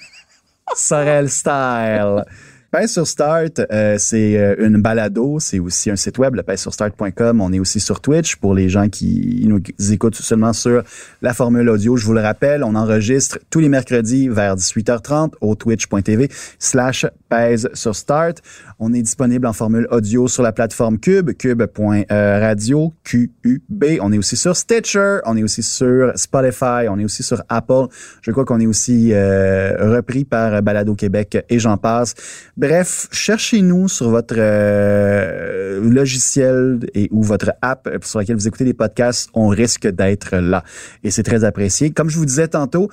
[0.76, 2.24] Sorel Style.
[2.70, 7.39] Pèse sur Start, euh, c'est euh, une balado, c'est aussi un site web, le pèse-sur-start.com.
[7.39, 10.84] On est aussi sur Twitch pour les gens qui nous écoutent seulement sur
[11.22, 11.95] la formule audio.
[11.95, 17.70] Je vous le rappelle, on enregistre tous les mercredis vers 18h30 au twitch.tv slash pèse
[17.74, 18.41] sur Start.
[18.80, 23.86] On est disponible en formule audio sur la plateforme Cube, cube.radio, Q-U-B.
[24.01, 27.86] On est aussi sur Stitcher, on est aussi sur Spotify, on est aussi sur Apple.
[28.22, 32.13] Je crois qu'on est aussi euh, repris par Balado Québec et j'en passe.
[32.58, 38.74] Bref, cherchez-nous sur votre euh, logiciel et ou votre app sur laquelle vous écoutez les
[38.74, 39.30] podcasts.
[39.36, 40.64] On risque d'être là
[41.03, 41.91] et c'est très apprécié.
[41.91, 42.89] Comme je vous disais tantôt,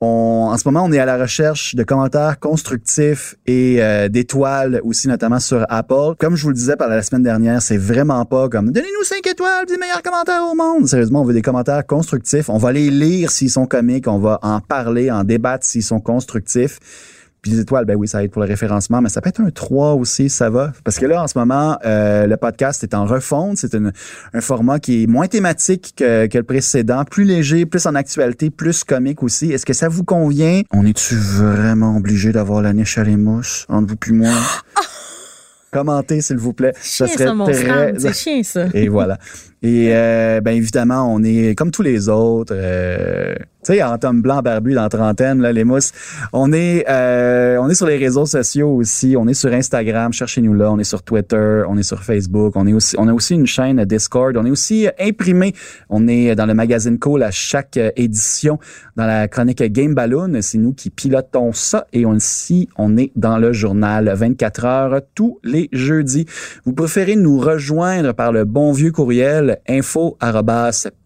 [0.00, 5.06] en ce moment, on est à la recherche de commentaires constructifs et euh, d'étoiles aussi,
[5.06, 6.16] notamment sur Apple.
[6.18, 9.24] Comme je vous le disais par la semaine dernière, c'est vraiment pas comme donnez-nous cinq
[9.24, 10.88] étoiles, des meilleurs commentaires au monde.
[10.88, 12.48] Sérieusement, on veut des commentaires constructifs.
[12.48, 16.00] On va les lire s'ils sont comiques, on va en parler, en débattre s'ils sont
[16.00, 16.80] constructifs.
[17.46, 19.50] Puis les étoiles, ben oui, ça aide pour le référencement, mais ça peut être un
[19.50, 20.72] 3 aussi, ça va.
[20.82, 23.56] Parce que là, en ce moment, euh, le podcast est en refonte.
[23.56, 27.94] C'est un format qui est moins thématique que, que le précédent, plus léger, plus en
[27.94, 29.52] actualité, plus comique aussi.
[29.52, 30.62] Est-ce que ça vous convient?
[30.72, 34.32] On est-tu vraiment obligé d'avoir la niche à les mousses entre vous puis moi?
[35.70, 36.72] Commentez, s'il vous plaît.
[36.82, 37.92] Chien, ça, mon Stan.
[37.96, 38.66] C'est chien, ça.
[38.74, 39.18] Et voilà.
[39.66, 42.54] Et euh, ben évidemment, on est comme tous les autres.
[42.56, 45.90] euh, tu sais, en homme blanc barbu dans la trentaine, là, les mousses.
[46.32, 49.16] On est, euh, on est sur les réseaux sociaux aussi.
[49.18, 50.70] On est sur Instagram, cherchez-nous là.
[50.70, 52.52] On est sur Twitter, on est sur Facebook.
[52.54, 54.36] On est aussi, on a aussi une chaîne Discord.
[54.36, 55.52] On est aussi imprimé.
[55.90, 58.60] On est dans le magazine Cool à chaque édition.
[58.94, 61.88] Dans la chronique Game Balloon, c'est nous qui pilotons ça.
[61.92, 66.26] Et aussi, on est dans le journal 24 heures tous les jeudis.
[66.66, 70.16] Vous préférez nous rejoindre par le bon vieux courriel info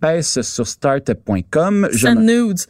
[0.01, 1.89] pèse sur.
[1.93, 2.61] Je Ça me- nudes.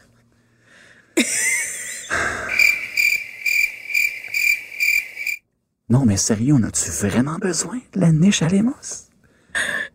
[5.88, 9.08] Non, mais sérieux, on a-tu vraiment besoin de la niche à?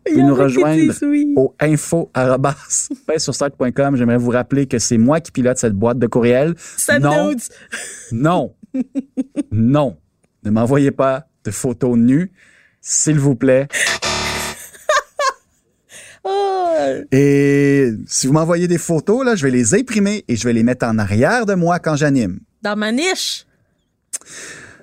[0.08, 1.32] Il y nous rejoindre oui.
[1.36, 2.10] Au info
[3.18, 3.96] sur start.com.
[3.96, 6.54] J'aimerais vous rappeler que c'est moi qui pilote cette boîte de courriel.
[6.58, 7.32] Ça non,
[8.12, 8.54] non,
[9.50, 9.96] non.
[10.44, 12.30] Ne m'envoyez pas de photos nues,
[12.80, 13.66] s'il vous plaît.
[17.12, 20.62] Et si vous m'envoyez des photos, là, je vais les imprimer et je vais les
[20.62, 22.40] mettre en arrière de moi quand j'anime.
[22.62, 23.46] dans ma niche?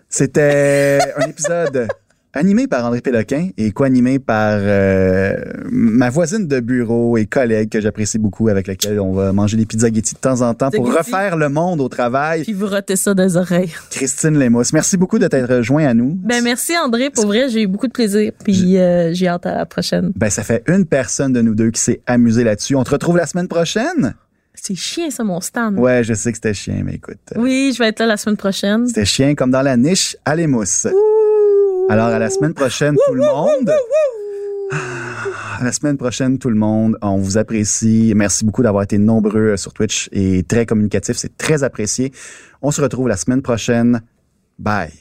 [0.09, 1.87] C'était un épisode
[2.33, 5.35] animé par André Péloquin et co-animé par euh,
[5.71, 9.65] ma voisine de bureau et collègue que j'apprécie beaucoup, avec laquelle on va manger des
[9.65, 12.43] pizzas Getty de temps en temps pour refaire le monde au travail.
[12.43, 13.71] Puis vous rotez ça les oreilles.
[13.91, 16.17] Christine Lemos, merci beaucoup de t'être joint à nous.
[16.23, 18.31] Ben merci André, pour vrai, j'ai eu beaucoup de plaisir.
[18.43, 20.11] Puis euh, j'ai hâte à la prochaine.
[20.15, 22.75] Ben, ça fait une personne de nous deux qui s'est amusée là-dessus.
[22.75, 24.15] On te retrouve la semaine prochaine?
[24.55, 25.77] C'est chien ça mon stand.
[25.77, 27.17] Ouais, je sais que c'était chien, mais écoute.
[27.35, 28.87] euh, Oui, je vais être là la semaine prochaine.
[28.87, 30.87] C'était chien comme dans la niche à l'émousse.
[31.89, 33.71] Alors, à la semaine prochaine, tout le monde.
[34.71, 34.77] Ah,
[35.59, 36.97] À la semaine prochaine, tout le monde.
[37.01, 38.13] On vous apprécie.
[38.15, 41.17] Merci beaucoup d'avoir été nombreux euh, sur Twitch et très communicatif.
[41.17, 42.11] C'est très apprécié.
[42.61, 44.01] On se retrouve la semaine prochaine.
[44.57, 44.91] Bye.